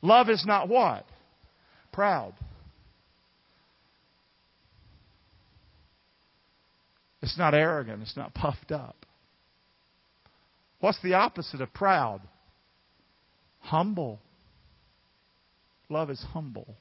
[0.03, 1.07] Love is not what?
[1.91, 2.35] Proud.
[7.23, 8.03] It's not arrogant.
[8.03, 9.04] It's not puffed up.
[10.85, 12.21] What's the opposite of proud?
[13.61, 14.21] Humble.
[15.89, 16.77] Love is humble.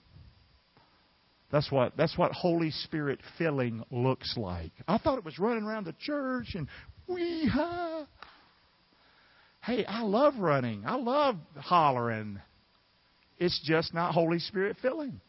[1.54, 4.74] That's what that's what Holy Spirit filling looks like.
[4.90, 6.68] I thought it was running around the church and
[7.08, 8.06] wee ha.
[9.64, 10.84] Hey, I love running.
[10.86, 12.42] I love hollering.
[13.38, 15.22] It's just not Holy Spirit filling.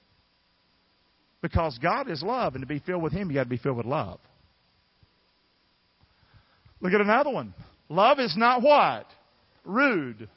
[1.43, 3.77] Because God is love, and to be filled with Him, you got to be filled
[3.77, 4.19] with love.
[6.81, 7.55] Look at another one.
[7.89, 9.07] Love is not what?
[9.65, 10.29] Rude.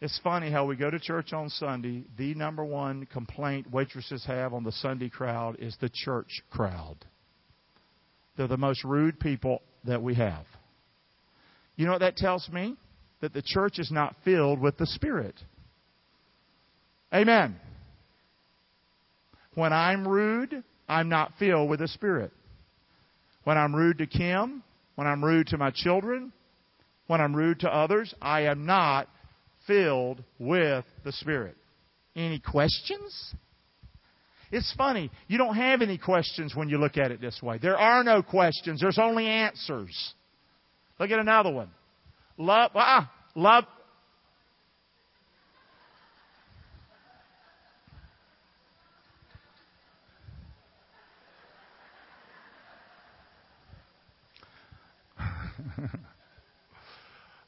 [0.00, 2.04] It's funny how we go to church on Sunday.
[2.18, 6.96] The number one complaint waitresses have on the Sunday crowd is the church crowd.
[8.36, 10.44] They're the most rude people that we have.
[11.76, 12.76] You know what that tells me?
[13.22, 15.40] That the church is not filled with the Spirit.
[17.14, 17.56] Amen.
[19.54, 22.32] When I'm rude, I'm not filled with the Spirit.
[23.44, 24.62] When I'm rude to Kim,
[24.94, 26.32] when I'm rude to my children,
[27.06, 29.08] when I'm rude to others, I am not
[29.66, 31.56] filled with the Spirit.
[32.16, 33.34] Any questions?
[34.50, 35.10] It's funny.
[35.26, 37.58] You don't have any questions when you look at it this way.
[37.58, 38.80] There are no questions.
[38.80, 40.14] There's only answers.
[40.98, 41.70] Look at another one.
[42.38, 43.64] Love, ah, love,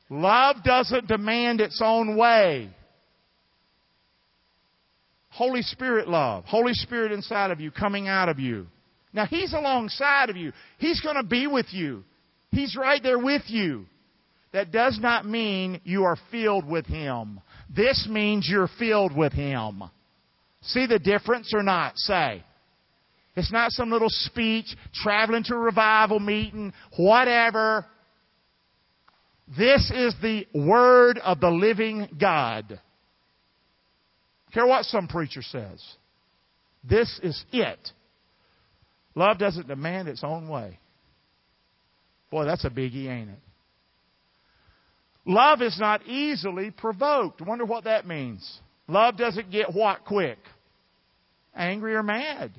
[0.08, 2.70] Love doesn't demand its own way.
[5.30, 6.44] Holy Spirit love.
[6.44, 8.66] Holy Spirit inside of you, coming out of you.
[9.12, 10.52] Now, He's alongside of you.
[10.78, 12.04] He's going to be with you.
[12.50, 13.86] He's right there with you.
[14.52, 17.40] That does not mean you are filled with Him.
[17.74, 19.82] This means you're filled with Him.
[20.62, 21.92] See the difference or not?
[21.96, 22.42] Say.
[23.36, 27.84] It's not some little speech, traveling to a revival meeting, whatever.
[29.48, 32.80] This is the Word of the living God.
[34.52, 35.82] Care what some preacher says.
[36.88, 37.78] This is it.
[39.14, 40.78] Love doesn't demand its own way.
[42.30, 43.38] Boy, that's a biggie, ain't it?
[45.24, 47.40] Love is not easily provoked.
[47.40, 48.60] Wonder what that means.
[48.88, 50.38] Love doesn't get what quick?
[51.54, 52.52] Angry or mad.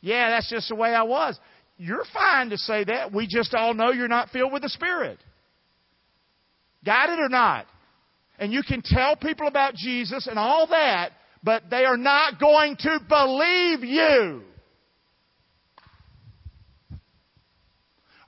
[0.00, 1.38] Yeah, that's just the way I was.
[1.76, 3.12] You're fine to say that.
[3.12, 5.18] We just all know you're not filled with the Spirit.
[6.84, 7.66] Got it or not?
[8.38, 11.12] And you can tell people about Jesus and all that,
[11.44, 14.42] but they are not going to believe you.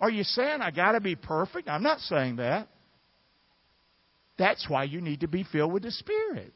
[0.01, 1.69] Are you saying I got to be perfect?
[1.69, 2.69] I'm not saying that.
[4.39, 6.53] That's why you need to be filled with the Spirit.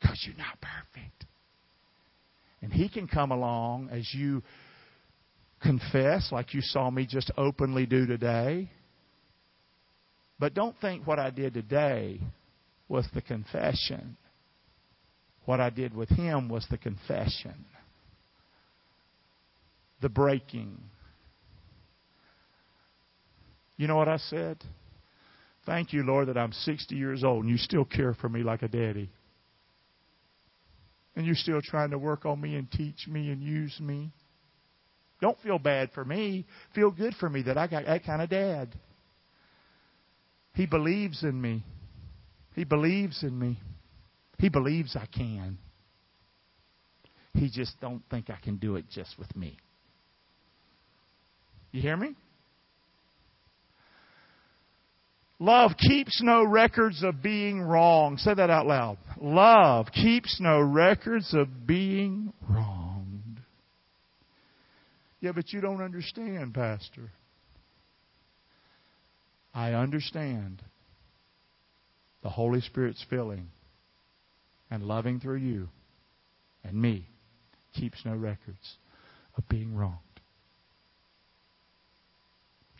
[0.00, 1.26] Because you're not perfect.
[2.62, 4.42] And He can come along as you
[5.62, 8.70] confess, like you saw me just openly do today.
[10.38, 12.20] But don't think what I did today
[12.88, 14.16] was the confession.
[15.44, 17.54] What I did with him was the confession,
[20.02, 20.76] the breaking.
[23.76, 24.58] You know what I said?
[25.64, 28.62] Thank you, Lord, that I'm 60 years old and you still care for me like
[28.62, 29.10] a daddy.
[31.14, 34.12] And you're still trying to work on me and teach me and use me.
[35.20, 36.44] Don't feel bad for me.
[36.74, 38.74] Feel good for me that I got that kind of dad.
[40.56, 41.62] He believes in me.
[42.54, 43.60] He believes in me.
[44.38, 45.58] He believes I can.
[47.34, 49.58] He just don't think I can do it just with me.
[51.72, 52.14] You hear me?
[55.38, 58.16] Love keeps no records of being wrong.
[58.16, 58.96] Say that out loud.
[59.20, 63.40] Love keeps no records of being wronged.
[65.20, 67.10] Yeah, but you don't understand, Pastor.
[69.56, 70.62] I understand
[72.22, 73.48] the Holy Spirit's filling
[74.70, 75.70] and loving through you
[76.62, 77.08] and me
[77.72, 78.76] keeps no records
[79.34, 79.96] of being wronged.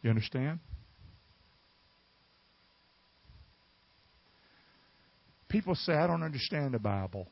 [0.03, 0.59] You understand?
[5.49, 7.27] People say, I don't understand the Bible.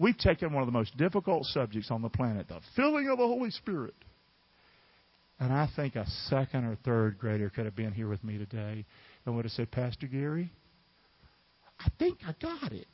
[0.00, 3.26] We've taken one of the most difficult subjects on the planet, the filling of the
[3.26, 3.94] Holy Spirit.
[5.38, 8.84] And I think a second or third grader could have been here with me today
[9.24, 10.50] and would have said, Pastor Gary,
[11.78, 12.86] I think I got it.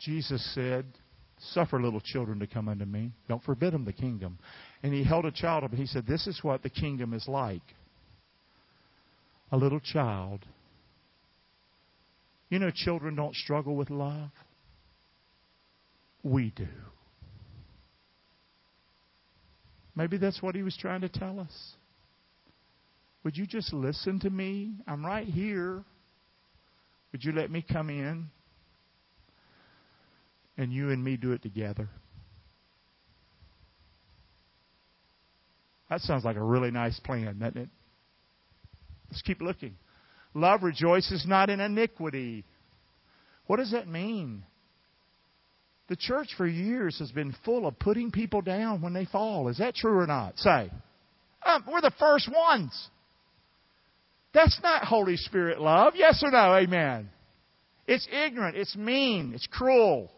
[0.00, 0.84] Jesus said,
[1.52, 3.12] Suffer little children to come unto me.
[3.28, 4.38] Don't forbid them the kingdom.
[4.82, 7.26] And he held a child up and he said, This is what the kingdom is
[7.28, 7.62] like.
[9.52, 10.40] A little child.
[12.48, 14.30] You know, children don't struggle with love.
[16.22, 16.68] We do.
[19.96, 21.72] Maybe that's what he was trying to tell us.
[23.22, 24.74] Would you just listen to me?
[24.86, 25.82] I'm right here.
[27.12, 28.26] Would you let me come in?
[30.58, 31.88] And you and me do it together.
[35.90, 37.68] That sounds like a really nice plan, doesn't it?
[39.10, 39.76] Let's keep looking.
[40.34, 42.44] Love rejoices not in iniquity.
[43.46, 44.42] What does that mean?
[45.88, 49.48] The church for years has been full of putting people down when they fall.
[49.48, 50.38] Is that true or not?
[50.38, 50.70] Say.
[51.44, 52.88] Um, we're the first ones.
[54.32, 55.92] That's not Holy Spirit love.
[55.96, 56.54] Yes or no?
[56.54, 57.10] Amen.
[57.86, 58.56] It's ignorant.
[58.56, 59.32] It's mean.
[59.34, 60.10] It's cruel.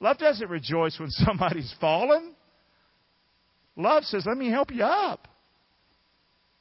[0.00, 2.34] Love doesn't rejoice when somebody's fallen.
[3.76, 5.28] Love says, "Let me help you up.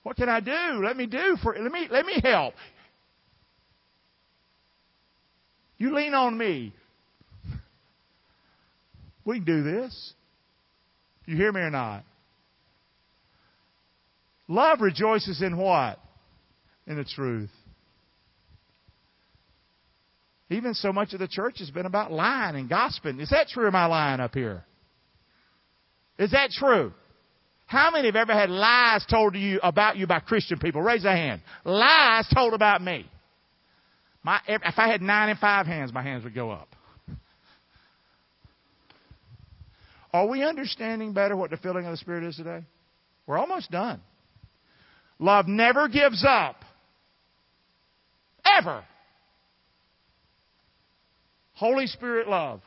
[0.04, 0.82] What can I do?
[0.84, 2.54] Let me do for let me let me help.
[5.78, 6.74] You lean on me.
[9.30, 10.14] We can do this.
[11.28, 12.04] You hear me or not?
[14.48, 16.00] Love rejoices in what?
[16.88, 17.52] In the truth.
[20.50, 23.20] Even so much of the church has been about lying and gossiping.
[23.20, 24.64] Is that true or am I lying up here?
[26.18, 26.92] Is that true?
[27.68, 30.82] How many have ever had lies told to you about you by Christian people?
[30.82, 31.42] Raise a hand.
[31.66, 33.06] Lies told about me.
[34.24, 36.69] My, if I had nine and five hands, my hands would go up.
[40.12, 42.64] Are we understanding better what the filling of the Spirit is today?
[43.28, 44.02] We're almost done.
[45.20, 46.64] Love never gives up.
[48.60, 48.84] Ever.
[51.54, 52.62] Holy Spirit love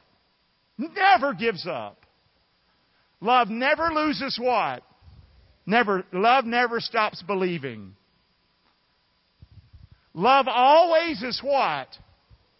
[0.78, 1.99] never gives up.
[3.20, 4.82] Love never loses what?
[5.64, 7.95] Never, love never stops believing.
[10.12, 11.88] Love always is what?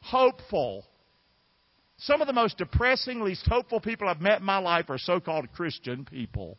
[0.01, 0.85] Hopeful.
[2.05, 5.21] Some of the most depressing, least hopeful people I've met in my life are so
[5.21, 6.57] called Christian people.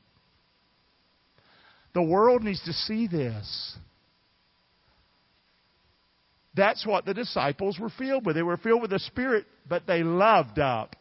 [1.93, 3.77] The world needs to see this.
[6.55, 8.35] That's what the disciples were filled with.
[8.35, 10.95] They were filled with the Spirit, but they loved up.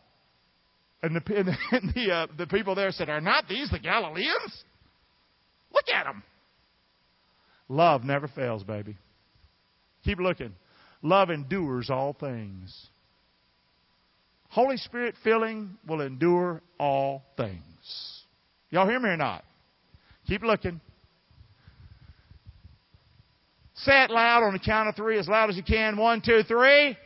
[1.02, 1.22] And the,
[1.70, 4.64] and the, uh, the people there said, Are not these the Galileans?
[5.72, 6.22] Look at them.
[7.68, 8.96] Love never fails, baby.
[10.04, 10.52] Keep looking.
[11.00, 12.88] Love endures all things.
[14.52, 17.62] Holy Spirit filling will endure all things.
[18.68, 19.44] Y'all hear me or not?
[20.28, 20.78] Keep looking.
[23.76, 25.96] Say it loud on the count of three, as loud as you can.
[25.96, 26.98] One, two, three.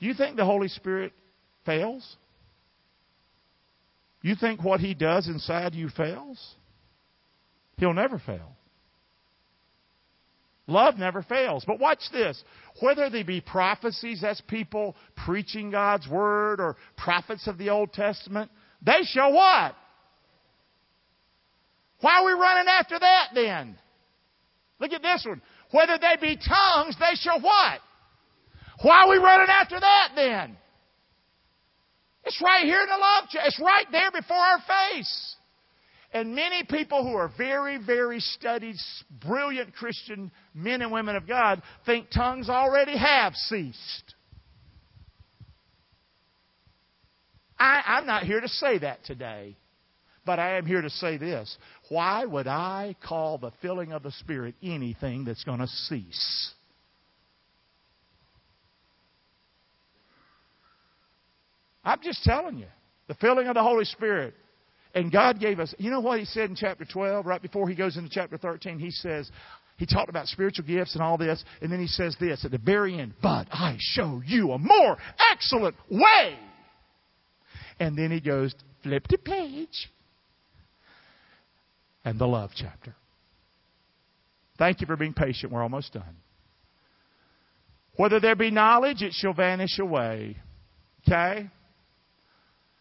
[0.00, 1.12] Do you think the Holy Spirit
[1.64, 2.16] fails?
[4.22, 6.56] You think what He does inside you fails?
[7.76, 8.56] He'll never fail.
[10.70, 11.64] Love never fails.
[11.66, 12.42] But watch this.
[12.80, 14.96] Whether they be prophecies, that's people
[15.26, 18.50] preaching God's Word, or prophets of the Old Testament,
[18.80, 19.74] they show what?
[22.00, 23.76] Why are we running after that then?
[24.78, 25.42] Look at this one.
[25.72, 27.80] Whether they be tongues, they show what?
[28.82, 30.56] Why are we running after that then?
[32.24, 33.24] It's right here in the love.
[33.44, 34.58] It's right there before our
[34.94, 35.36] face.
[36.12, 38.74] And many people who are very, very studied,
[39.24, 44.14] brilliant Christian men and women of God think tongues already have ceased.
[47.58, 49.56] I, I'm not here to say that today,
[50.26, 51.56] but I am here to say this.
[51.90, 56.52] Why would I call the filling of the Spirit anything that's going to cease?
[61.84, 62.66] I'm just telling you.
[63.08, 64.34] The filling of the Holy Spirit.
[64.94, 67.74] And God gave us, you know what He said in chapter 12, right before He
[67.74, 68.78] goes into chapter 13?
[68.78, 69.30] He says,
[69.76, 72.58] He talked about spiritual gifts and all this, and then He says this at the
[72.58, 74.96] very end, But I show you a more
[75.32, 76.38] excellent way.
[77.78, 79.90] And then He goes, flip the page.
[82.04, 82.94] And the love chapter.
[84.58, 85.52] Thank you for being patient.
[85.52, 86.16] We're almost done.
[87.96, 90.36] Whether there be knowledge, it shall vanish away.
[91.06, 91.50] Okay?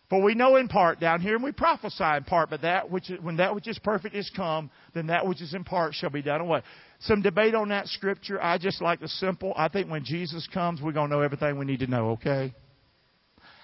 [0.10, 3.12] For we know in part down here, and we prophesy in part, but that which
[3.22, 6.24] when that which is perfect is come, then that which is in part shall be
[6.24, 6.64] done away.
[7.02, 8.42] Some debate on that scripture.
[8.42, 9.54] I just like the simple.
[9.56, 12.54] I think when Jesus comes, we're to know everything we need to know, okay?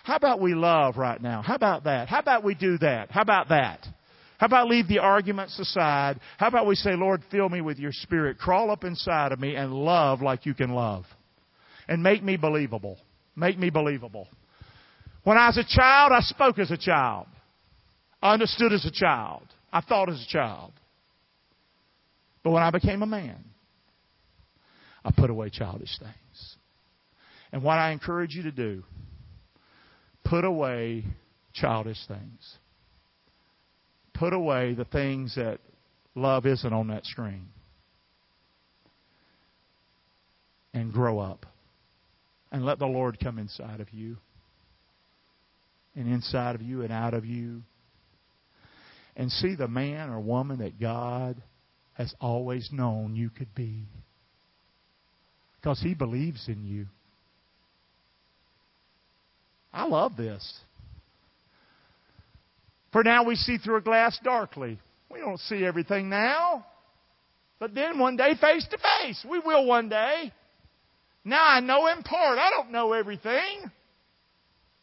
[0.03, 1.41] How about we love right now?
[1.41, 2.09] How about that?
[2.09, 3.09] How about we do that?
[3.09, 3.79] How about that?
[4.37, 6.19] How about leave the arguments aside?
[6.37, 8.37] How about we say, Lord, fill me with your spirit.
[8.37, 11.05] Crawl up inside of me and love like you can love.
[11.87, 12.99] And make me believable.
[13.35, 14.27] Make me believable.
[15.25, 17.25] When I was a child, I spoke as a child.
[18.21, 19.41] I understood as a child.
[19.73, 20.71] I thought as a child.
[22.43, 23.43] But when I became a man,
[25.03, 26.55] I put away childish things.
[27.51, 28.83] And what I encourage you to do,
[30.23, 31.05] put away
[31.53, 32.57] childish things.
[34.13, 35.57] Put away the things that
[36.13, 37.47] love isn't on that screen.
[40.71, 41.47] And grow up.
[42.51, 44.17] And let the Lord come inside of you
[45.95, 47.61] and inside of you and out of you.
[49.15, 51.41] And see the man or woman that God
[51.93, 53.83] has always known you could be.
[55.59, 56.87] Because He believes in you.
[59.73, 60.59] I love this.
[62.91, 64.79] For now we see through a glass darkly.
[65.11, 66.65] We don't see everything now.
[67.59, 69.25] But then one day, face to face.
[69.29, 70.31] We will one day.
[71.23, 72.37] Now I know in part.
[72.37, 73.71] I don't know everything.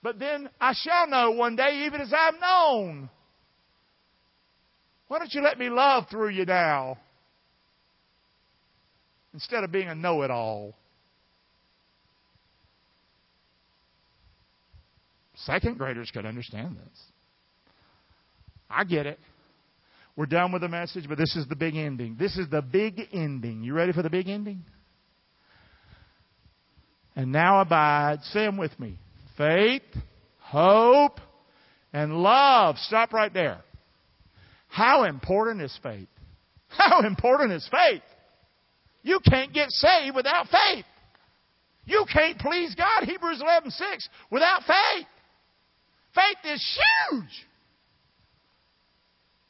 [0.03, 3.09] But then I shall know one day, even as I've known.
[5.07, 6.99] Why don't you let me love through you now?
[9.33, 10.75] Instead of being a know it all.
[15.37, 16.99] Second graders could understand this.
[18.69, 19.19] I get it.
[20.17, 22.17] We're done with the message, but this is the big ending.
[22.19, 23.63] This is the big ending.
[23.63, 24.65] You ready for the big ending?
[27.17, 28.99] And now abide, say them with me
[29.37, 29.83] faith,
[30.39, 31.21] hope,
[31.93, 32.77] and love.
[32.79, 33.59] Stop right there.
[34.69, 36.09] How important is faith?
[36.69, 38.03] How important is faith?
[39.03, 40.85] You can't get saved without faith.
[41.85, 45.07] You can't please God, Hebrews 11 6, without faith.
[46.15, 46.79] Faith is
[47.11, 47.47] huge.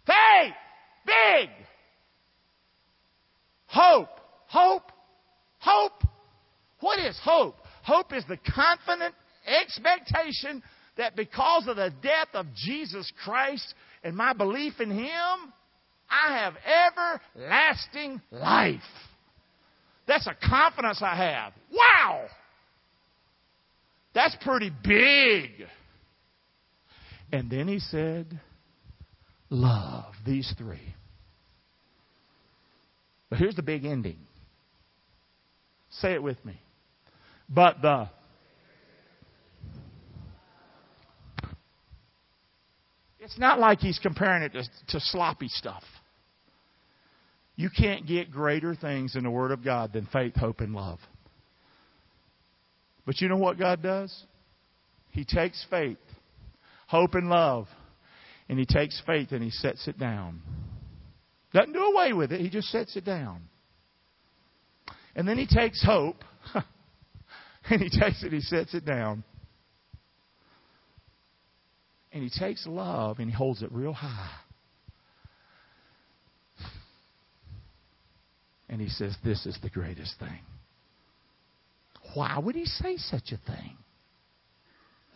[0.07, 0.55] Faith,
[1.07, 1.51] big.
[3.67, 4.09] Hope,
[4.47, 4.93] hope,
[5.63, 6.03] Hope.
[6.81, 7.55] What is hope?
[7.85, 9.15] Hope is the confident
[9.47, 10.63] expectation
[10.97, 13.75] that because of the death of Jesus Christ
[14.05, 15.53] and my belief in Him,
[16.11, 16.55] I have
[17.39, 18.81] everlasting life.
[20.07, 21.53] That's a confidence I have.
[21.71, 22.27] Wow!
[24.15, 25.51] That's pretty big.
[27.33, 28.39] And then he said,
[29.49, 30.95] Love, these three.
[33.31, 34.19] But here's the big ending.
[35.91, 36.61] Say it with me.
[37.49, 38.09] But the
[43.23, 45.85] It's not like he's comparing it to, to, sloppy stuff.
[47.55, 50.99] You can't get greater things in the Word of God than faith, hope, and love.
[53.07, 54.13] But you know what God does?
[55.11, 55.99] He takes faith,
[56.89, 57.69] hope, and love,
[58.49, 60.43] and He takes faith and He sets it down.
[61.55, 63.43] Doesn't do away with it, He just sets it down.
[65.15, 66.17] And then He takes hope,
[67.71, 69.23] and He takes it, He sets it down.
[72.13, 74.31] And he takes love and he holds it real high.
[78.69, 80.41] And he says, This is the greatest thing.
[82.15, 83.77] Why would he say such a thing?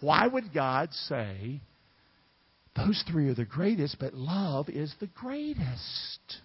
[0.01, 1.61] Why would God say,
[2.77, 6.41] Those three are the greatest, but love is the greatest?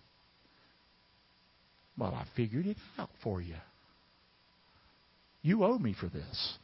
[1.97, 3.55] Well, I figured it out for you.
[5.41, 6.57] You owe me for this.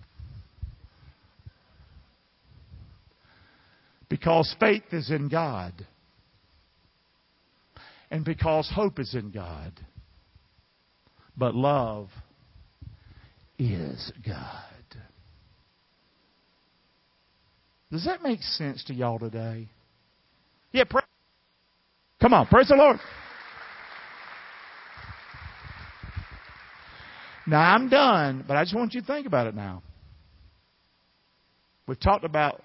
[4.10, 5.74] Because faith is in God.
[8.10, 9.74] And because hope is in God.
[11.36, 12.10] But love
[13.60, 14.64] is God.
[17.92, 19.70] Does that make sense to y'all today?
[20.72, 21.02] Yeah, pray.
[22.22, 22.98] Come on, praise the Lord.
[27.46, 29.82] Now I'm done, but I just want you to think about it now.
[31.88, 32.62] We've talked about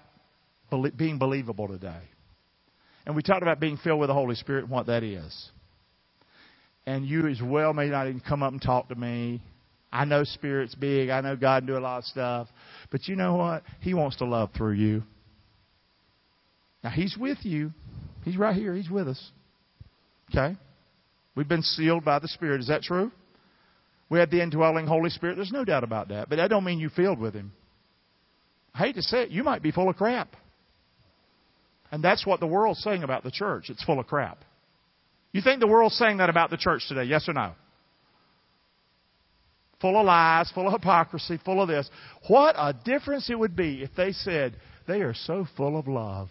[0.95, 2.01] being believable today.
[3.05, 5.49] And we talked about being filled with the Holy Spirit and what that is.
[6.85, 9.41] And you as well may not even come up and talk to me.
[9.91, 11.09] I know Spirit's big.
[11.09, 12.47] I know God can do a lot of stuff.
[12.91, 13.63] But you know what?
[13.81, 15.03] He wants to love through you.
[16.83, 17.71] Now, He's with you.
[18.23, 18.73] He's right here.
[18.73, 19.31] He's with us.
[20.31, 20.57] Okay?
[21.35, 22.61] We've been sealed by the Spirit.
[22.61, 23.11] Is that true?
[24.09, 25.35] We have the indwelling Holy Spirit.
[25.35, 26.29] There's no doubt about that.
[26.29, 27.51] But that don't mean you're filled with Him.
[28.73, 29.29] I hate to say it.
[29.29, 30.35] You might be full of crap.
[31.93, 33.69] And that's what the world's saying about the church.
[33.69, 34.39] It's full of crap.
[35.31, 37.03] You think the world's saying that about the church today?
[37.03, 37.51] Yes or no?
[39.79, 41.87] Full of lies, full of hypocrisy, full of this.
[42.27, 44.55] What a difference it would be if they said,
[44.87, 46.29] they are so full of love.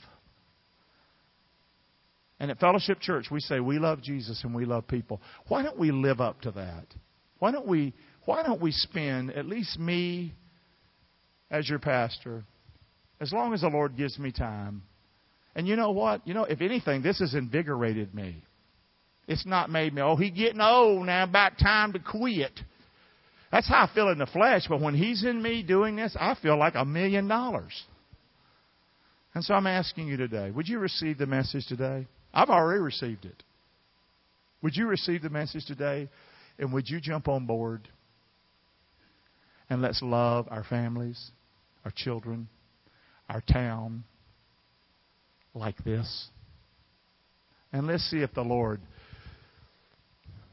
[2.40, 5.20] And at Fellowship Church, we say we love Jesus and we love people.
[5.46, 6.86] Why don't we live up to that?
[7.38, 7.94] Why don't we,
[8.24, 10.34] why don't we spend, at least me
[11.52, 12.42] as your pastor,
[13.20, 14.82] as long as the Lord gives me time,
[15.54, 16.26] and you know what?
[16.26, 18.42] You know, if anything, this has invigorated me.
[19.28, 22.58] It's not made me, oh, he's getting old now, about time to quit.
[23.52, 26.34] That's how I feel in the flesh, but when he's in me doing this, I
[26.40, 27.84] feel like a million dollars.
[29.34, 32.06] And so I'm asking you today, would you receive the message today?
[32.34, 33.42] I've already received it.
[34.62, 36.08] Would you receive the message today?
[36.58, 37.88] And would you jump on board?
[39.70, 41.30] And let's love our families,
[41.84, 42.48] our children,
[43.28, 44.04] our town,
[45.54, 46.28] like this.
[47.72, 48.80] And let's see if the Lord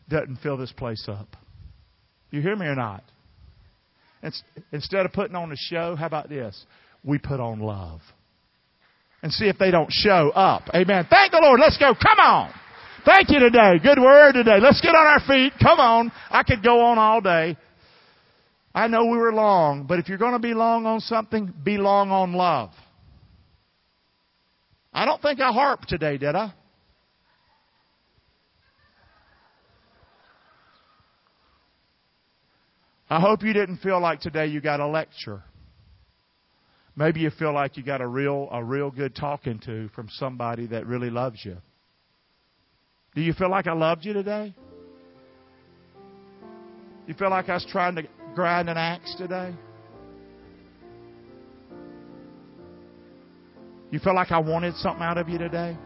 [0.10, 1.28] doesn't fill this place up.
[2.32, 3.04] You hear me or not?
[4.72, 6.66] Instead of putting on a show, how about this?
[7.04, 8.02] We put on love.
[9.22, 10.64] And see if they don't show up.
[10.74, 11.08] Amen.
[11.10, 11.60] Thank the Lord.
[11.60, 11.94] Let's go.
[11.94, 12.52] Come on.
[13.06, 13.80] Thank you today.
[13.82, 14.60] Good word today.
[14.62, 15.54] Let's get on our feet.
[15.62, 16.12] Come on.
[16.30, 17.58] I could go on all day.
[18.74, 21.78] I know we were long, but if you're going to be long on something, be
[21.78, 22.70] long on love.
[24.94, 26.54] I don't think I harped today, did I?
[33.10, 35.44] I hope you didn't feel like today you got a lecture.
[36.96, 40.68] Maybe you feel like you got a real a real good talking to from somebody
[40.68, 41.58] that really loves you.
[43.16, 44.54] Do you feel like I loved you today?
[47.08, 48.04] You feel like I was trying to
[48.36, 49.56] grind an axe today?
[53.92, 55.78] You feel like I wanted something out of you today?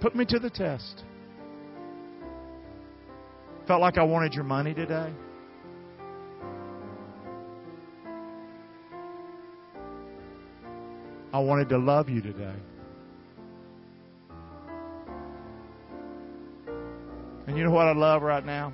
[0.00, 1.02] Put me to the test.
[3.66, 5.12] Felt like I wanted your money today?
[11.32, 12.54] I wanted to love you today.
[17.46, 18.72] And you know what I love right now?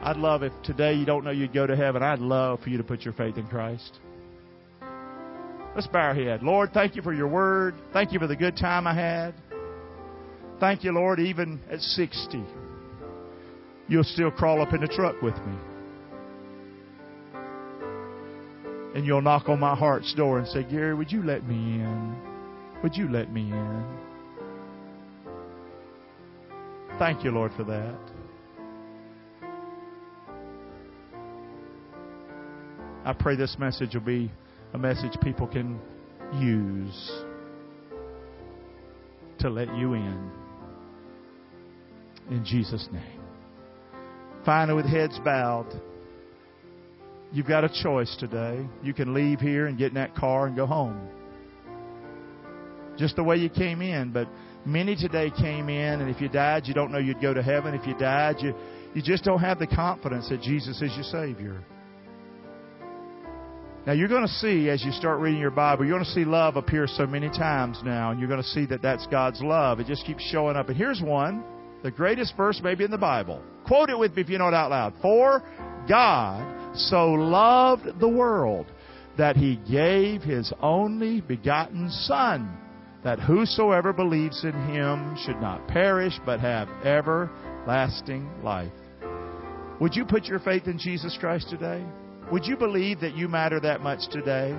[0.00, 2.02] I'd love if today you don't know you'd go to heaven.
[2.02, 3.98] I'd love for you to put your faith in Christ.
[5.74, 6.42] Let's bow our head.
[6.42, 7.74] Lord, thank you for your word.
[7.92, 9.34] Thank you for the good time I had.
[10.60, 12.42] Thank you, Lord, even at 60,
[13.88, 15.56] you'll still crawl up in the truck with me.
[18.94, 22.16] And you'll knock on my heart's door and say, Gary, would you let me in?
[22.84, 23.84] Would you let me in?
[27.00, 28.13] Thank you, Lord, for that.
[33.04, 34.30] I pray this message will be
[34.72, 35.78] a message people can
[36.40, 37.12] use
[39.40, 40.30] to let you in.
[42.30, 43.20] In Jesus' name.
[44.46, 45.66] Finally, with heads bowed,
[47.30, 48.66] you've got a choice today.
[48.82, 51.08] You can leave here and get in that car and go home.
[52.96, 54.28] Just the way you came in, but
[54.64, 57.74] many today came in, and if you died, you don't know you'd go to heaven.
[57.74, 58.54] If you died, you,
[58.94, 61.62] you just don't have the confidence that Jesus is your Savior.
[63.86, 66.24] Now, you're going to see as you start reading your Bible, you're going to see
[66.24, 69.78] love appear so many times now, and you're going to see that that's God's love.
[69.78, 70.70] It just keeps showing up.
[70.70, 71.44] And here's one,
[71.82, 73.42] the greatest verse maybe in the Bible.
[73.66, 74.94] Quote it with me if you know it out loud.
[75.02, 75.42] For
[75.86, 78.66] God so loved the world
[79.18, 82.56] that he gave his only begotten Son,
[83.04, 88.72] that whosoever believes in him should not perish, but have everlasting life.
[89.78, 91.84] Would you put your faith in Jesus Christ today?
[92.32, 94.56] Would you believe that you matter that much today?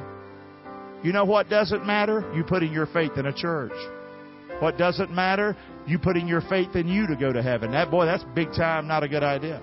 [1.03, 2.31] You know what doesn't matter?
[2.35, 3.73] You putting your faith in a church.
[4.59, 5.57] What doesn't matter?
[5.85, 7.71] You putting your faith in you to go to heaven.
[7.71, 9.61] That boy, that's big time, not a good idea.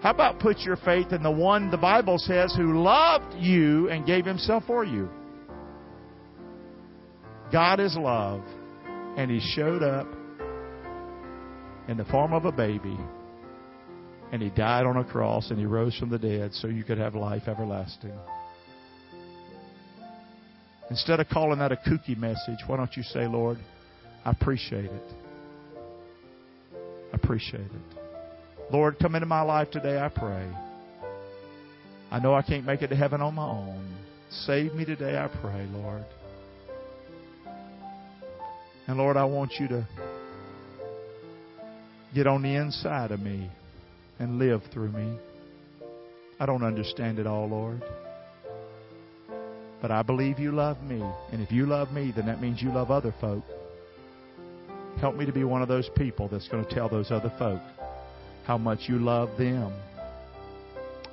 [0.00, 4.06] How about put your faith in the one the Bible says who loved you and
[4.06, 5.08] gave himself for you?
[7.52, 8.42] God is love,
[9.16, 10.06] and he showed up
[11.88, 12.96] in the form of a baby
[14.32, 16.98] and he died on a cross and he rose from the dead so you could
[16.98, 18.12] have life everlasting.
[20.90, 23.58] Instead of calling that a kooky message, why don't you say, Lord,
[24.24, 25.12] I appreciate it.
[26.74, 27.98] I appreciate it.
[28.70, 30.50] Lord, come into my life today, I pray.
[32.10, 33.96] I know I can't make it to heaven on my own.
[34.30, 36.04] Save me today, I pray, Lord.
[38.86, 39.86] And Lord, I want you to
[42.14, 43.50] get on the inside of me
[44.18, 45.18] and live through me.
[46.40, 47.82] I don't understand it all, Lord.
[49.80, 51.02] But I believe you love me.
[51.32, 53.44] And if you love me, then that means you love other folk.
[55.00, 57.60] Help me to be one of those people that's going to tell those other folk
[58.44, 59.72] how much you love them.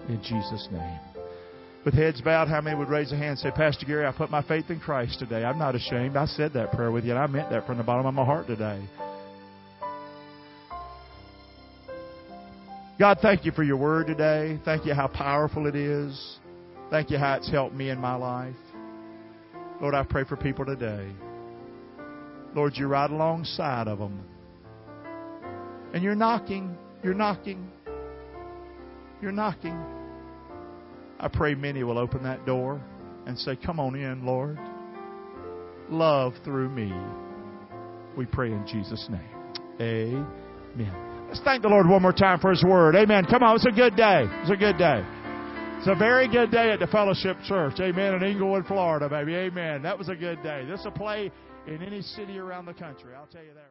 [0.07, 0.99] In Jesus' name.
[1.83, 4.31] With heads bowed, how many would raise a hand and say, Pastor Gary, I put
[4.31, 5.43] my faith in Christ today.
[5.43, 6.17] I'm not ashamed.
[6.17, 8.25] I said that prayer with you, and I meant that from the bottom of my
[8.25, 8.81] heart today.
[12.97, 14.59] God, thank you for your word today.
[14.63, 16.37] Thank you how powerful it is.
[16.89, 18.55] Thank you how it's helped me in my life.
[19.81, 21.11] Lord, I pray for people today.
[22.53, 24.23] Lord, you're right alongside of them.
[25.93, 26.77] And you're knocking.
[27.03, 27.69] You're knocking.
[29.21, 29.77] You're knocking.
[31.19, 32.81] I pray many will open that door
[33.25, 34.57] and say, Come on in, Lord.
[35.89, 36.93] Love through me.
[38.17, 40.27] We pray in Jesus' name.
[40.77, 41.14] Amen.
[41.35, 42.95] Let's thank the Lord one more time for His Word.
[42.95, 43.25] Amen.
[43.25, 44.23] Come on, it's a good day.
[44.39, 45.03] It's a good day.
[45.79, 47.73] It's a very good day at the Fellowship Church.
[47.81, 48.13] Amen.
[48.13, 49.35] In Englewood, Florida, baby.
[49.35, 49.81] Amen.
[49.81, 50.63] That was a good day.
[50.65, 51.29] This will play
[51.67, 53.13] in any city around the country.
[53.13, 53.65] I'll tell you that right